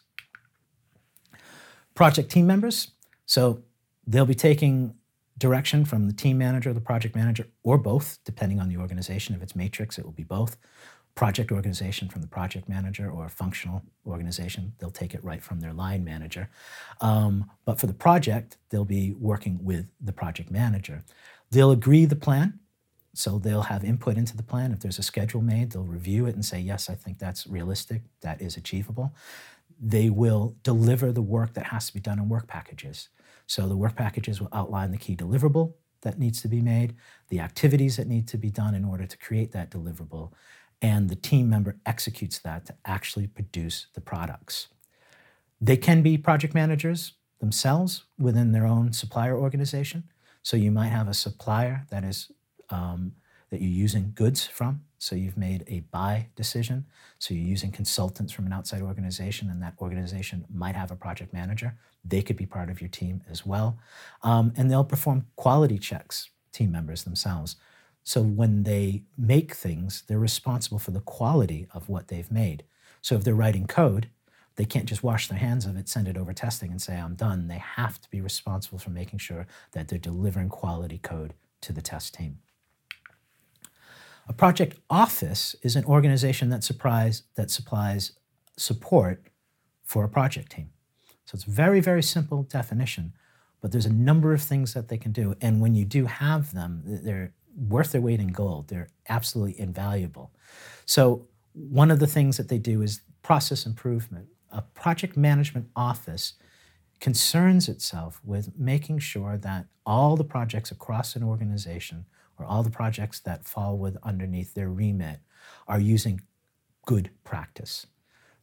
Project 1.95 2.31
team 2.31 2.47
members, 2.47 2.91
so 3.25 3.63
they'll 4.07 4.25
be 4.25 4.33
taking 4.33 4.95
direction 5.37 5.85
from 5.85 6.07
the 6.07 6.13
team 6.13 6.37
manager, 6.37 6.73
the 6.73 6.81
project 6.81 7.15
manager, 7.15 7.47
or 7.63 7.77
both, 7.77 8.19
depending 8.25 8.59
on 8.59 8.69
the 8.69 8.77
organization. 8.77 9.35
If 9.35 9.41
it's 9.41 9.55
matrix, 9.55 9.97
it 9.97 10.05
will 10.05 10.11
be 10.11 10.23
both. 10.23 10.57
Project 11.15 11.51
organization 11.51 12.09
from 12.09 12.21
the 12.21 12.27
project 12.27 12.67
manager 12.67 13.09
or 13.09 13.29
functional 13.29 13.83
organization, 14.07 14.73
they'll 14.79 14.89
take 14.89 15.13
it 15.13 15.23
right 15.23 15.43
from 15.43 15.59
their 15.59 15.73
line 15.73 16.03
manager. 16.03 16.49
Um, 17.01 17.51
but 17.65 17.79
for 17.79 17.85
the 17.85 17.93
project, 17.93 18.57
they'll 18.69 18.85
be 18.85 19.13
working 19.19 19.59
with 19.63 19.85
the 20.01 20.13
project 20.13 20.49
manager. 20.49 21.03
They'll 21.51 21.71
agree 21.71 22.05
the 22.05 22.15
plan. 22.15 22.59
So 23.13 23.37
they'll 23.37 23.63
have 23.63 23.83
input 23.83 24.17
into 24.17 24.35
the 24.35 24.43
plan. 24.43 24.71
If 24.71 24.79
there's 24.79 24.99
a 24.99 25.03
schedule 25.03 25.41
made, 25.41 25.71
they'll 25.71 25.83
review 25.83 26.25
it 26.25 26.35
and 26.35 26.43
say, 26.43 26.59
yes, 26.59 26.89
I 26.89 26.95
think 26.95 27.19
that's 27.19 27.45
realistic, 27.45 28.01
that 28.21 28.41
is 28.41 28.57
achievable. 28.57 29.13
They 29.79 30.09
will 30.09 30.55
deliver 30.63 31.11
the 31.11 31.21
work 31.21 31.53
that 31.53 31.67
has 31.67 31.87
to 31.87 31.93
be 31.93 31.99
done 31.99 32.19
in 32.19 32.29
work 32.29 32.47
packages. 32.47 33.09
So 33.45 33.67
the 33.67 33.77
work 33.77 33.95
packages 33.95 34.39
will 34.39 34.49
outline 34.51 34.91
the 34.91 34.97
key 34.97 35.15
deliverable 35.15 35.73
that 36.01 36.19
needs 36.19 36.41
to 36.41 36.47
be 36.47 36.61
made, 36.61 36.95
the 37.29 37.39
activities 37.39 37.97
that 37.97 38.07
need 38.07 38.27
to 38.29 38.37
be 38.37 38.49
done 38.49 38.75
in 38.75 38.85
order 38.85 39.05
to 39.05 39.17
create 39.17 39.51
that 39.51 39.69
deliverable, 39.69 40.31
and 40.81 41.09
the 41.09 41.15
team 41.15 41.49
member 41.49 41.77
executes 41.85 42.39
that 42.39 42.65
to 42.65 42.75
actually 42.85 43.27
produce 43.27 43.87
the 43.93 44.01
products. 44.01 44.67
They 45.61 45.77
can 45.77 46.01
be 46.01 46.17
project 46.17 46.53
managers 46.53 47.13
themselves 47.39 48.03
within 48.19 48.51
their 48.51 48.65
own 48.65 48.91
supplier 48.91 49.37
organization. 49.37 50.03
So 50.41 50.57
you 50.57 50.71
might 50.71 50.89
have 50.89 51.07
a 51.07 51.13
supplier 51.13 51.85
that 51.89 52.03
is 52.03 52.31
um, 52.69 53.13
that 53.49 53.61
you're 53.61 53.69
using 53.69 54.11
goods 54.15 54.45
from. 54.45 54.81
So 54.97 55.15
you've 55.15 55.37
made 55.37 55.63
a 55.67 55.81
buy 55.91 56.29
decision. 56.35 56.85
So 57.19 57.33
you're 57.33 57.43
using 57.43 57.71
consultants 57.71 58.31
from 58.31 58.45
an 58.45 58.53
outside 58.53 58.81
organization, 58.81 59.49
and 59.49 59.61
that 59.61 59.75
organization 59.79 60.45
might 60.53 60.75
have 60.75 60.91
a 60.91 60.95
project 60.95 61.33
manager. 61.33 61.77
They 62.03 62.21
could 62.21 62.37
be 62.37 62.45
part 62.45 62.69
of 62.69 62.81
your 62.81 62.89
team 62.89 63.21
as 63.29 63.45
well. 63.45 63.77
Um, 64.23 64.53
and 64.57 64.71
they'll 64.71 64.83
perform 64.83 65.27
quality 65.35 65.77
checks, 65.77 66.29
team 66.51 66.71
members 66.71 67.03
themselves. 67.03 67.57
So 68.03 68.21
when 68.21 68.63
they 68.63 69.03
make 69.17 69.53
things, 69.53 70.03
they're 70.07 70.19
responsible 70.19 70.79
for 70.79 70.91
the 70.91 70.99
quality 70.99 71.67
of 71.73 71.89
what 71.89 72.07
they've 72.07 72.31
made. 72.31 72.63
So 73.01 73.15
if 73.15 73.23
they're 73.23 73.35
writing 73.35 73.67
code, 73.67 74.09
they 74.55 74.65
can't 74.65 74.85
just 74.85 75.03
wash 75.03 75.27
their 75.27 75.39
hands 75.39 75.65
of 75.65 75.77
it, 75.77 75.89
send 75.89 76.07
it 76.07 76.17
over 76.17 76.33
testing, 76.33 76.71
and 76.71 76.81
say, 76.81 76.95
I'm 76.95 77.15
done. 77.15 77.47
They 77.47 77.57
have 77.57 77.99
to 78.01 78.09
be 78.09 78.21
responsible 78.21 78.77
for 78.77 78.89
making 78.89 79.19
sure 79.19 79.47
that 79.71 79.87
they're 79.87 79.99
delivering 79.99 80.49
quality 80.49 80.99
code 80.99 81.33
to 81.61 81.73
the 81.73 81.81
test 81.81 82.13
team. 82.13 82.39
A 84.27 84.33
project 84.33 84.77
office 84.89 85.55
is 85.63 85.75
an 85.75 85.85
organization 85.85 86.49
that 86.49 86.63
supplies, 86.63 87.23
that 87.35 87.51
supplies 87.51 88.13
support 88.57 89.27
for 89.83 90.03
a 90.03 90.09
project 90.09 90.51
team. 90.51 90.69
So 91.25 91.35
it's 91.35 91.43
very, 91.43 91.81
very 91.81 92.03
simple 92.03 92.43
definition, 92.43 93.13
but 93.61 93.71
there's 93.71 93.85
a 93.85 93.93
number 93.93 94.33
of 94.33 94.41
things 94.41 94.73
that 94.73 94.87
they 94.87 94.97
can 94.97 95.11
do. 95.11 95.35
And 95.41 95.61
when 95.61 95.75
you 95.75 95.85
do 95.85 96.05
have 96.05 96.53
them, 96.53 96.83
they're 96.85 97.33
worth 97.55 97.91
their 97.91 98.01
weight 98.01 98.19
in 98.19 98.29
gold. 98.29 98.67
They're 98.67 98.89
absolutely 99.09 99.59
invaluable. 99.59 100.31
So 100.85 101.27
one 101.53 101.91
of 101.91 101.99
the 101.99 102.07
things 102.07 102.37
that 102.37 102.49
they 102.49 102.57
do 102.57 102.81
is 102.81 103.01
process 103.21 103.65
improvement. 103.65 104.27
A 104.51 104.61
project 104.61 105.17
management 105.17 105.67
office 105.75 106.33
concerns 106.99 107.67
itself 107.67 108.21
with 108.23 108.57
making 108.57 108.99
sure 108.99 109.37
that 109.37 109.65
all 109.85 110.15
the 110.15 110.23
projects 110.23 110.71
across 110.71 111.15
an 111.15 111.23
organization 111.23 112.05
or 112.43 112.45
all 112.45 112.63
the 112.63 112.69
projects 112.69 113.19
that 113.21 113.45
fall 113.45 113.77
with 113.77 113.97
underneath 114.03 114.53
their 114.53 114.69
remit 114.69 115.19
are 115.67 115.79
using 115.79 116.21
good 116.85 117.09
practice. 117.23 117.87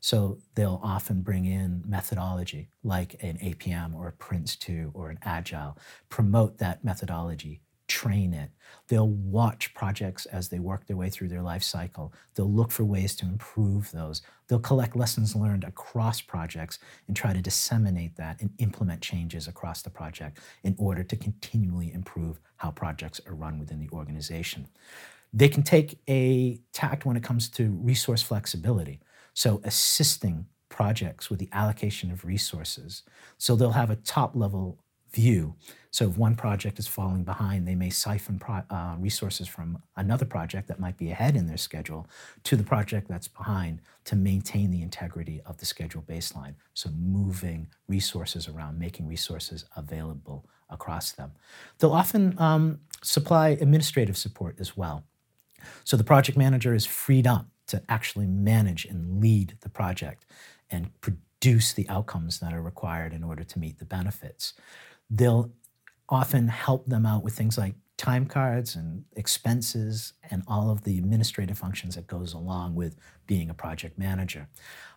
So 0.00 0.38
they'll 0.54 0.80
often 0.82 1.20
bring 1.20 1.44
in 1.44 1.82
methodology 1.86 2.70
like 2.82 3.22
an 3.22 3.36
APM 3.38 3.94
or 3.94 4.08
a 4.08 4.12
Prince2 4.12 4.90
or 4.94 5.10
an 5.10 5.18
Agile, 5.22 5.76
promote 6.08 6.56
that 6.58 6.82
methodology, 6.82 7.60
train 7.90 8.32
it. 8.32 8.50
They'll 8.86 9.08
watch 9.08 9.74
projects 9.74 10.26
as 10.26 10.48
they 10.48 10.60
work 10.60 10.86
their 10.86 10.96
way 10.96 11.10
through 11.10 11.28
their 11.28 11.42
life 11.42 11.62
cycle. 11.62 12.12
They'll 12.34 12.50
look 12.50 12.70
for 12.70 12.84
ways 12.84 13.16
to 13.16 13.26
improve 13.26 13.90
those. 13.90 14.22
They'll 14.46 14.60
collect 14.60 14.96
lessons 14.96 15.34
learned 15.34 15.64
across 15.64 16.20
projects 16.20 16.78
and 17.08 17.16
try 17.16 17.32
to 17.32 17.42
disseminate 17.42 18.16
that 18.16 18.40
and 18.40 18.50
implement 18.58 19.00
changes 19.00 19.48
across 19.48 19.82
the 19.82 19.90
project 19.90 20.38
in 20.62 20.76
order 20.78 21.02
to 21.02 21.16
continually 21.16 21.92
improve 21.92 22.40
how 22.56 22.70
projects 22.70 23.20
are 23.26 23.34
run 23.34 23.58
within 23.58 23.80
the 23.80 23.90
organization. 23.92 24.68
They 25.32 25.48
can 25.48 25.62
take 25.62 25.98
a 26.08 26.60
tact 26.72 27.04
when 27.04 27.16
it 27.16 27.24
comes 27.24 27.48
to 27.50 27.70
resource 27.82 28.22
flexibility. 28.22 29.00
So, 29.34 29.60
assisting 29.64 30.46
projects 30.68 31.28
with 31.28 31.38
the 31.38 31.48
allocation 31.52 32.10
of 32.10 32.24
resources. 32.24 33.02
So, 33.38 33.56
they'll 33.56 33.72
have 33.72 33.90
a 33.90 33.96
top 33.96 34.34
level 34.34 34.78
view. 35.12 35.54
So 35.92 36.08
if 36.08 36.16
one 36.16 36.36
project 36.36 36.78
is 36.78 36.86
falling 36.86 37.24
behind, 37.24 37.66
they 37.66 37.74
may 37.74 37.90
siphon 37.90 38.38
pro- 38.38 38.62
uh, 38.70 38.94
resources 38.98 39.48
from 39.48 39.82
another 39.96 40.24
project 40.24 40.68
that 40.68 40.78
might 40.78 40.96
be 40.96 41.10
ahead 41.10 41.34
in 41.34 41.46
their 41.46 41.56
schedule 41.56 42.06
to 42.44 42.56
the 42.56 42.62
project 42.62 43.08
that's 43.08 43.26
behind 43.26 43.80
to 44.04 44.14
maintain 44.14 44.70
the 44.70 44.82
integrity 44.82 45.42
of 45.44 45.58
the 45.58 45.66
schedule 45.66 46.02
baseline. 46.02 46.54
So 46.74 46.90
moving 46.90 47.66
resources 47.88 48.46
around, 48.46 48.78
making 48.78 49.08
resources 49.08 49.64
available 49.76 50.46
across 50.68 51.10
them. 51.12 51.32
They'll 51.78 51.92
often 51.92 52.38
um, 52.38 52.80
supply 53.02 53.48
administrative 53.48 54.16
support 54.16 54.56
as 54.60 54.76
well. 54.76 55.04
So 55.82 55.96
the 55.96 56.04
project 56.04 56.38
manager 56.38 56.72
is 56.72 56.86
freed 56.86 57.26
up 57.26 57.46
to 57.66 57.82
actually 57.88 58.26
manage 58.26 58.84
and 58.84 59.20
lead 59.20 59.54
the 59.60 59.68
project 59.68 60.24
and 60.70 60.90
produce 61.00 61.72
the 61.72 61.88
outcomes 61.88 62.38
that 62.38 62.52
are 62.52 62.62
required 62.62 63.12
in 63.12 63.24
order 63.24 63.44
to 63.44 63.58
meet 63.58 63.78
the 63.78 63.84
benefits 63.84 64.54
they'll 65.10 65.50
often 66.08 66.48
help 66.48 66.86
them 66.86 67.04
out 67.04 67.22
with 67.22 67.34
things 67.34 67.58
like 67.58 67.74
time 67.96 68.24
cards 68.24 68.76
and 68.76 69.04
expenses 69.14 70.14
and 70.30 70.42
all 70.48 70.70
of 70.70 70.84
the 70.84 70.96
administrative 70.96 71.58
functions 71.58 71.96
that 71.96 72.06
goes 72.06 72.32
along 72.32 72.74
with 72.74 72.96
being 73.26 73.50
a 73.50 73.54
project 73.54 73.98
manager. 73.98 74.48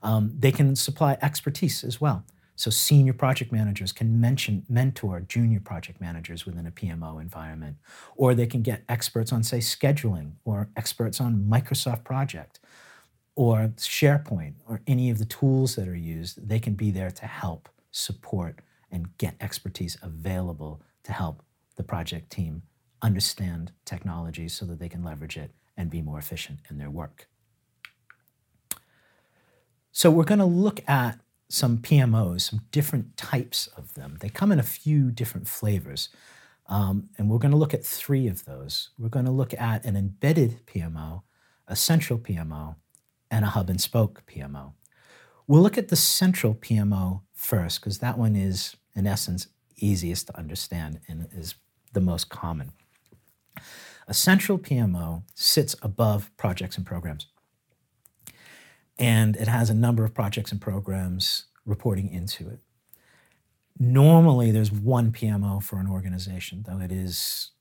Um, 0.01 0.33
they 0.39 0.53
can 0.53 0.75
supply 0.75 1.17
expertise 1.21 1.83
as 1.83 1.99
well. 1.99 2.23
So 2.55 2.69
senior 2.69 3.13
project 3.13 3.51
managers 3.51 3.91
can 3.91 4.21
mention, 4.21 4.63
mentor 4.69 5.19
junior 5.19 5.59
project 5.59 5.99
managers 5.99 6.45
within 6.45 6.65
a 6.65 6.71
PMO 6.71 7.19
environment, 7.19 7.77
or 8.15 8.33
they 8.33 8.45
can 8.45 8.61
get 8.61 8.83
experts 8.87 9.33
on, 9.33 9.43
say, 9.43 9.57
scheduling, 9.57 10.33
or 10.45 10.69
experts 10.77 11.19
on 11.19 11.45
Microsoft 11.49 12.03
Project, 12.03 12.59
or 13.35 13.73
SharePoint, 13.77 14.53
or 14.65 14.81
any 14.85 15.09
of 15.09 15.17
the 15.17 15.25
tools 15.25 15.75
that 15.75 15.87
are 15.87 15.95
used. 15.95 16.47
They 16.47 16.59
can 16.59 16.75
be 16.75 16.91
there 16.91 17.11
to 17.11 17.25
help 17.25 17.67
support 17.91 18.59
and 18.93 19.17
get 19.17 19.35
expertise 19.41 19.97
available 20.01 20.81
to 21.03 21.11
help 21.11 21.43
the 21.75 21.83
project 21.83 22.29
team 22.29 22.61
understand 23.01 23.73
technology 23.83 24.47
so 24.47 24.65
that 24.65 24.79
they 24.79 24.87
can 24.87 25.03
leverage 25.03 25.35
it 25.35 25.51
and 25.75 25.89
be 25.89 26.01
more 26.01 26.19
efficient 26.19 26.59
in 26.69 26.77
their 26.77 26.89
work. 26.89 27.27
So, 29.91 30.09
we're 30.09 30.23
going 30.23 30.39
to 30.39 30.45
look 30.45 30.81
at 30.87 31.19
some 31.49 31.77
PMOs, 31.79 32.41
some 32.41 32.61
different 32.71 33.17
types 33.17 33.67
of 33.77 33.93
them. 33.93 34.17
They 34.21 34.29
come 34.29 34.51
in 34.51 34.59
a 34.59 34.63
few 34.63 35.11
different 35.11 35.47
flavors. 35.47 36.09
Um, 36.67 37.09
and 37.17 37.29
we're 37.29 37.39
going 37.39 37.51
to 37.51 37.57
look 37.57 37.73
at 37.73 37.85
three 37.85 38.27
of 38.27 38.45
those. 38.45 38.89
We're 38.97 39.09
going 39.09 39.25
to 39.25 39.31
look 39.31 39.53
at 39.53 39.85
an 39.85 39.95
embedded 39.95 40.65
PMO, 40.65 41.23
a 41.67 41.75
central 41.75 42.17
PMO, 42.17 42.77
and 43.29 43.45
a 43.45 43.49
hub 43.49 43.69
and 43.69 43.81
spoke 43.81 44.23
PMO. 44.25 44.73
We'll 45.45 45.61
look 45.61 45.77
at 45.77 45.89
the 45.89 45.95
central 45.95 46.55
PMO 46.55 47.21
first, 47.33 47.81
because 47.81 47.99
that 47.99 48.17
one 48.17 48.35
is 48.35 48.75
in 48.95 49.07
essence, 49.07 49.47
easiest 49.77 50.27
to 50.27 50.37
understand 50.37 50.99
and 51.07 51.27
is 51.33 51.55
the 51.93 52.01
most 52.01 52.29
common. 52.29 52.71
A 54.07 54.13
central 54.13 54.57
PMO 54.57 55.23
sits 55.33 55.75
above 55.81 56.31
projects 56.37 56.77
and 56.77 56.85
programs. 56.85 57.27
And 58.99 59.35
it 59.35 59.47
has 59.47 59.69
a 59.69 59.73
number 59.73 60.03
of 60.03 60.13
projects 60.13 60.51
and 60.51 60.61
programs 60.61 61.45
reporting 61.65 62.09
into 62.09 62.49
it. 62.49 62.59
Normally, 63.79 64.51
there's 64.51 64.71
one 64.71 65.11
PMO 65.11 65.63
for 65.63 65.79
an 65.79 65.89
organization, 65.89 66.63
though 66.67 66.79
it 66.79 66.91
is, 66.91 67.51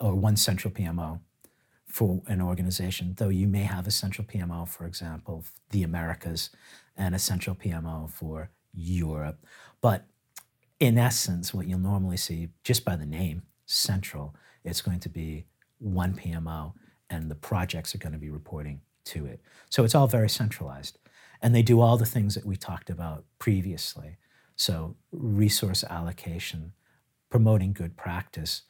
or 0.00 0.14
one 0.14 0.36
central 0.36 0.72
PMO 0.72 1.20
for 1.86 2.22
an 2.26 2.40
organization, 2.40 3.14
though 3.18 3.28
you 3.28 3.46
may 3.46 3.64
have 3.64 3.86
a 3.86 3.90
central 3.90 4.26
PMO, 4.26 4.66
for 4.66 4.86
example, 4.86 5.44
the 5.70 5.82
Americas, 5.82 6.50
and 6.96 7.14
a 7.14 7.18
central 7.18 7.56
PMO 7.56 8.08
for 8.08 8.50
Europe. 8.72 9.44
But 9.80 10.06
in 10.80 10.96
essence, 10.96 11.54
what 11.54 11.66
you'll 11.66 11.78
normally 11.78 12.16
see 12.16 12.48
just 12.64 12.84
by 12.84 12.96
the 12.96 13.06
name, 13.06 13.42
central, 13.66 14.34
it's 14.64 14.80
going 14.80 15.00
to 15.00 15.08
be 15.08 15.44
one 15.78 16.14
PMO 16.14 16.72
and 17.08 17.30
the 17.30 17.34
projects 17.34 17.94
are 17.94 17.98
going 17.98 18.12
to 18.12 18.18
be 18.18 18.30
reporting 18.30 18.80
to 19.04 19.26
it. 19.26 19.40
So 19.68 19.84
it's 19.84 19.94
all 19.94 20.06
very 20.06 20.28
centralized. 20.28 20.98
And 21.42 21.54
they 21.54 21.62
do 21.62 21.80
all 21.80 21.96
the 21.96 22.06
things 22.06 22.34
that 22.34 22.44
we 22.44 22.56
talked 22.56 22.90
about 22.90 23.24
previously. 23.38 24.16
So 24.56 24.96
resource 25.10 25.84
allocation, 25.84 26.72
promoting 27.30 27.72
good 27.72 27.96
practice, 27.96 28.62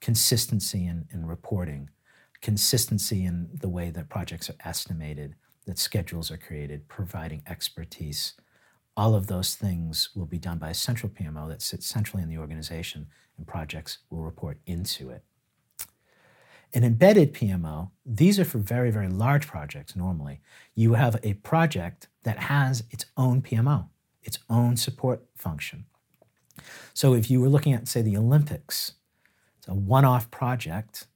consistency 0.00 0.86
in, 0.86 1.06
in 1.12 1.26
reporting, 1.26 1.90
consistency 2.40 3.24
in 3.24 3.48
the 3.52 3.68
way 3.68 3.90
that 3.90 4.08
projects 4.08 4.50
are 4.50 4.56
estimated, 4.64 5.34
that 5.66 5.78
schedules 5.78 6.30
are 6.30 6.36
created, 6.36 6.88
providing 6.88 7.42
expertise. 7.46 8.34
All 8.98 9.14
of 9.14 9.28
those 9.28 9.54
things 9.54 10.08
will 10.16 10.26
be 10.26 10.40
done 10.40 10.58
by 10.58 10.70
a 10.70 10.74
central 10.74 11.08
PMO 11.08 11.48
that 11.48 11.62
sits 11.62 11.86
centrally 11.86 12.20
in 12.24 12.28
the 12.28 12.38
organization, 12.38 13.06
and 13.36 13.46
projects 13.46 13.98
will 14.10 14.24
report 14.24 14.58
into 14.66 15.10
it. 15.10 15.22
An 16.74 16.82
embedded 16.82 17.32
PMO, 17.32 17.92
these 18.04 18.40
are 18.40 18.44
for 18.44 18.58
very, 18.58 18.90
very 18.90 19.08
large 19.08 19.46
projects 19.46 19.94
normally. 19.94 20.40
You 20.74 20.94
have 20.94 21.16
a 21.22 21.34
project 21.34 22.08
that 22.24 22.38
has 22.38 22.82
its 22.90 23.06
own 23.16 23.40
PMO, 23.40 23.86
its 24.24 24.40
own 24.50 24.76
support 24.76 25.24
function. 25.36 25.84
So 26.92 27.14
if 27.14 27.30
you 27.30 27.40
were 27.40 27.48
looking 27.48 27.74
at, 27.74 27.86
say, 27.86 28.02
the 28.02 28.16
Olympics, 28.16 28.94
it's 29.58 29.68
a 29.68 29.74
one 29.74 30.04
off 30.04 30.28
project, 30.32 31.06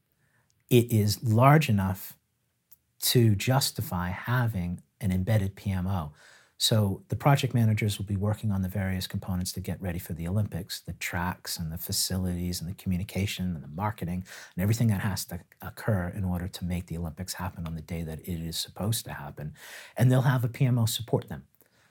it 0.70 0.92
is 0.92 1.20
large 1.24 1.68
enough 1.68 2.16
to 3.00 3.34
justify 3.34 4.10
having 4.10 4.80
an 5.00 5.10
embedded 5.10 5.56
PMO. 5.56 6.12
So 6.62 7.02
the 7.08 7.16
project 7.16 7.54
managers 7.54 7.98
will 7.98 8.04
be 8.04 8.14
working 8.14 8.52
on 8.52 8.62
the 8.62 8.68
various 8.68 9.08
components 9.08 9.50
to 9.54 9.60
get 9.60 9.82
ready 9.82 9.98
for 9.98 10.12
the 10.12 10.28
Olympics, 10.28 10.78
the 10.78 10.92
tracks 10.92 11.56
and 11.56 11.72
the 11.72 11.76
facilities 11.76 12.60
and 12.60 12.70
the 12.70 12.74
communication 12.74 13.56
and 13.56 13.64
the 13.64 13.74
marketing 13.74 14.24
and 14.54 14.62
everything 14.62 14.86
that 14.86 15.00
has 15.00 15.24
to 15.24 15.40
occur 15.60 16.12
in 16.14 16.22
order 16.22 16.46
to 16.46 16.64
make 16.64 16.86
the 16.86 16.96
Olympics 16.96 17.34
happen 17.34 17.66
on 17.66 17.74
the 17.74 17.82
day 17.82 18.04
that 18.04 18.20
it 18.20 18.40
is 18.40 18.56
supposed 18.56 19.04
to 19.06 19.12
happen. 19.12 19.54
And 19.96 20.08
they'll 20.08 20.22
have 20.22 20.44
a 20.44 20.48
PMO 20.48 20.88
support 20.88 21.28
them. 21.28 21.42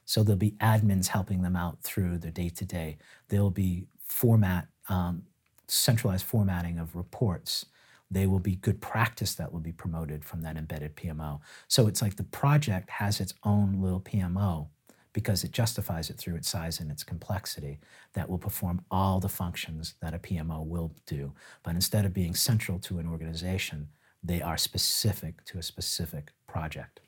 So 0.05 0.23
there'll 0.23 0.37
be 0.37 0.55
admins 0.61 1.07
helping 1.07 1.41
them 1.41 1.57
out 1.57 1.81
through 1.81 2.19
the 2.19 2.31
day 2.31 2.47
to 2.47 2.63
day. 2.63 2.97
There'll 3.27 3.51
be 3.51 3.87
format, 4.05 4.69
um, 4.87 5.23
centralized 5.67 6.23
formatting 6.23 6.79
of 6.79 6.95
reports 6.95 7.65
they 8.11 8.27
will 8.27 8.39
be 8.39 8.57
good 8.57 8.81
practice 8.81 9.33
that 9.35 9.51
will 9.51 9.61
be 9.61 9.71
promoted 9.71 10.25
from 10.25 10.41
that 10.41 10.57
embedded 10.57 10.95
PMO. 10.97 11.39
So 11.69 11.87
it's 11.87 12.01
like 12.01 12.17
the 12.17 12.23
project 12.23 12.89
has 12.89 13.21
its 13.21 13.33
own 13.43 13.81
little 13.81 14.01
PMO 14.01 14.67
because 15.13 15.43
it 15.43 15.51
justifies 15.51 16.09
it 16.09 16.17
through 16.17 16.35
its 16.35 16.49
size 16.49 16.79
and 16.79 16.91
its 16.91 17.03
complexity 17.03 17.79
that 18.13 18.29
will 18.29 18.37
perform 18.37 18.81
all 18.91 19.19
the 19.19 19.29
functions 19.29 19.95
that 20.01 20.13
a 20.13 20.19
PMO 20.19 20.65
will 20.65 20.91
do. 21.05 21.33
But 21.63 21.75
instead 21.75 22.05
of 22.05 22.13
being 22.13 22.35
central 22.35 22.79
to 22.79 22.99
an 22.99 23.07
organization, 23.07 23.89
they 24.23 24.41
are 24.41 24.57
specific 24.57 25.43
to 25.45 25.57
a 25.57 25.63
specific 25.63 26.31
project. 26.47 26.99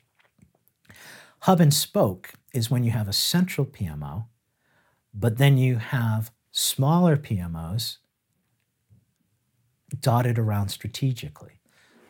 Hub 1.40 1.60
and 1.60 1.72
spoke 1.72 2.32
is 2.52 2.70
when 2.70 2.84
you 2.84 2.90
have 2.90 3.08
a 3.08 3.12
central 3.12 3.66
PMO, 3.66 4.24
but 5.12 5.36
then 5.36 5.58
you 5.58 5.76
have 5.76 6.30
smaller 6.50 7.16
PMOs 7.16 7.98
dotted 10.00 10.38
around 10.38 10.68
strategically. 10.68 11.60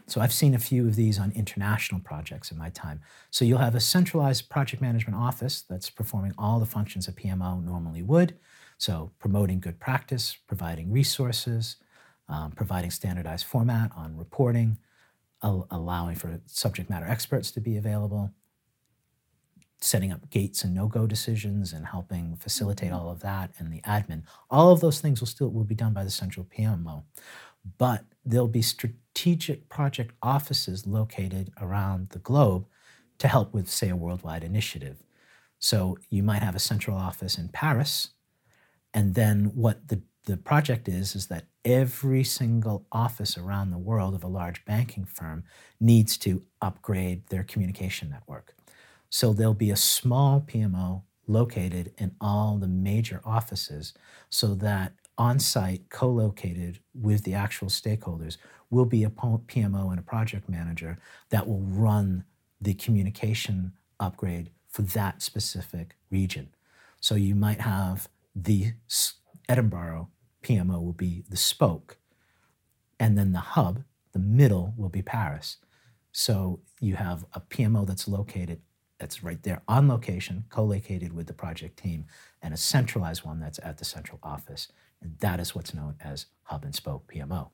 So 0.07 0.21
I've 0.21 0.33
seen 0.33 0.55
a 0.55 0.59
few 0.59 0.87
of 0.87 0.97
these 0.97 1.19
on 1.19 1.33
international 1.33 2.01
projects 2.01 2.51
in 2.51 2.59
my 2.59 2.69
time. 2.71 3.01
So 3.31 3.45
you'll 3.45 3.59
have 3.59 3.75
a 3.75 3.81
centralized 3.81 4.51
project 4.51 4.83
management 4.83 5.19
office 5.19 5.63
that's 5.63 5.89
performing 5.89 6.35
all 6.37 6.61
the 6.61 6.67
functions 6.67 7.09
a 7.09 7.13
PMO 7.13 7.65
normally 7.65 8.03
would. 8.03 8.37
So 8.77 9.13
promoting 9.19 9.61
good 9.61 9.81
practice, 9.81 10.37
providing 10.47 10.93
resources, 10.93 11.77
um, 12.29 12.53
providing 12.53 12.91
standardized 12.91 13.47
format 13.47 13.93
on 13.97 14.17
reporting, 14.17 14.79
al- 15.43 15.67
allowing 15.71 16.17
for 16.17 16.39
subject 16.47 16.91
matter 16.91 17.07
experts 17.07 17.51
to 17.53 17.61
be 17.61 17.77
available, 17.77 18.31
setting 19.81 20.13
up 20.13 20.29
gates 20.31 20.65
and 20.65 20.75
no-go 20.75 21.07
decisions 21.07 21.73
and 21.73 21.87
helping 21.87 22.37
facilitate 22.37 22.93
all 22.93 23.11
of 23.11 23.21
that 23.21 23.53
and 23.59 23.73
the 23.73 23.81
admin. 23.83 24.23
All 24.51 24.71
of 24.71 24.81
those 24.81 25.01
things 25.01 25.21
will 25.21 25.27
still 25.27 25.49
will 25.49 25.65
be 25.65 25.75
done 25.75 25.93
by 25.93 26.05
the 26.05 26.11
central 26.11 26.47
PMO 26.47 27.05
but 27.79 28.05
there'll 28.25 28.49
be 28.49 28.63
strategic 28.63 29.69
project 29.69 30.13
offices 30.23 30.87
located 30.87 31.53
around 31.61 32.11
the 32.11 32.19
globe 32.19 32.67
to 33.19 33.29
help 33.29 33.53
with, 33.55 33.69
say, 33.69 33.89
a 33.89 33.97
worldwide 33.97 34.45
initiative. 34.45 35.03
So 35.59 35.99
you 36.11 36.23
might 36.23 36.43
have 36.43 36.55
a 36.55 36.61
central 36.61 36.97
office 36.97 37.39
in 37.39 37.49
Paris, 37.49 38.11
and 38.93 39.15
then 39.15 39.53
what 39.55 39.89
the, 39.89 40.03
the 40.25 40.37
project 40.37 40.89
is 40.89 41.15
is 41.15 41.27
that 41.29 41.47
every 41.65 42.25
single 42.25 42.87
office 42.93 43.39
around 43.39 43.71
the 43.71 43.79
world 43.79 44.15
of 44.15 44.23
a 44.23 44.29
large 44.29 44.65
banking 44.65 45.05
firm 45.05 45.45
needs 45.81 46.17
to 46.19 46.43
upgrade 46.61 47.27
their 47.29 47.43
communication 47.43 48.11
network. 48.11 48.55
So 49.11 49.33
there'll 49.33 49.55
be 49.55 49.71
a 49.71 49.77
small 49.77 50.41
PMO 50.41 51.03
located 51.27 51.93
in 51.97 52.15
all 52.21 52.59
the 52.59 52.69
major 52.69 53.21
offices 53.25 53.95
so 54.29 54.55
that 54.57 54.93
on 55.17 55.39
site, 55.39 55.89
co 55.91 56.11
located 56.11 56.81
with 56.95 57.25
the 57.25 57.35
actual 57.35 57.69
stakeholders, 57.69 58.37
will 58.71 58.85
be 58.85 59.05
a 59.05 59.11
PMO 59.11 59.91
and 59.91 59.99
a 59.99 60.03
project 60.03 60.49
manager 60.49 60.99
that 61.31 61.47
will 61.47 61.61
run 61.61 62.25
the 62.61 62.75
communication 62.75 63.73
upgrade 64.01 64.51
for 64.69 64.83
that 64.83 65.23
specific 65.23 65.97
region. 66.11 66.49
So 67.01 67.15
you 67.15 67.35
might 67.35 67.61
have 67.61 68.09
the 68.35 68.73
Edinburgh 69.49 70.09
PMO 70.43 70.83
will 70.83 70.93
be 70.93 71.25
the 71.29 71.37
spoke, 71.37 71.99
and 72.99 73.17
then 73.17 73.33
the 73.33 73.39
hub, 73.39 73.83
the 74.13 74.19
middle, 74.19 74.75
will 74.77 74.89
be 74.89 75.03
Paris. 75.03 75.59
So 76.13 76.61
you 76.81 76.97
have 76.97 77.25
a 77.33 77.41
PMO 77.41 77.87
that's 77.87 78.07
located, 78.07 78.61
that's 78.99 79.23
right 79.23 79.43
there 79.43 79.63
on 79.69 79.89
location, 79.89 80.45
co 80.51 80.65
located 80.65 81.13
with 81.13 81.27
the 81.27 81.33
project 81.33 81.79
team, 81.79 82.07
and 82.43 82.53
a 82.53 82.59
centralized 82.59 83.25
one 83.25 83.41
that's 83.41 83.59
at 83.63 83.79
the 83.79 83.85
central 83.85 84.19
office. 84.23 84.69
And 85.05 85.19
that 85.21 85.39
is 85.39 85.55
what's 85.55 85.75
known 85.75 85.97
as 86.03 86.27
hub 86.45 86.65
and 86.65 86.75
spoke 86.75 87.13
PMO. 87.13 87.51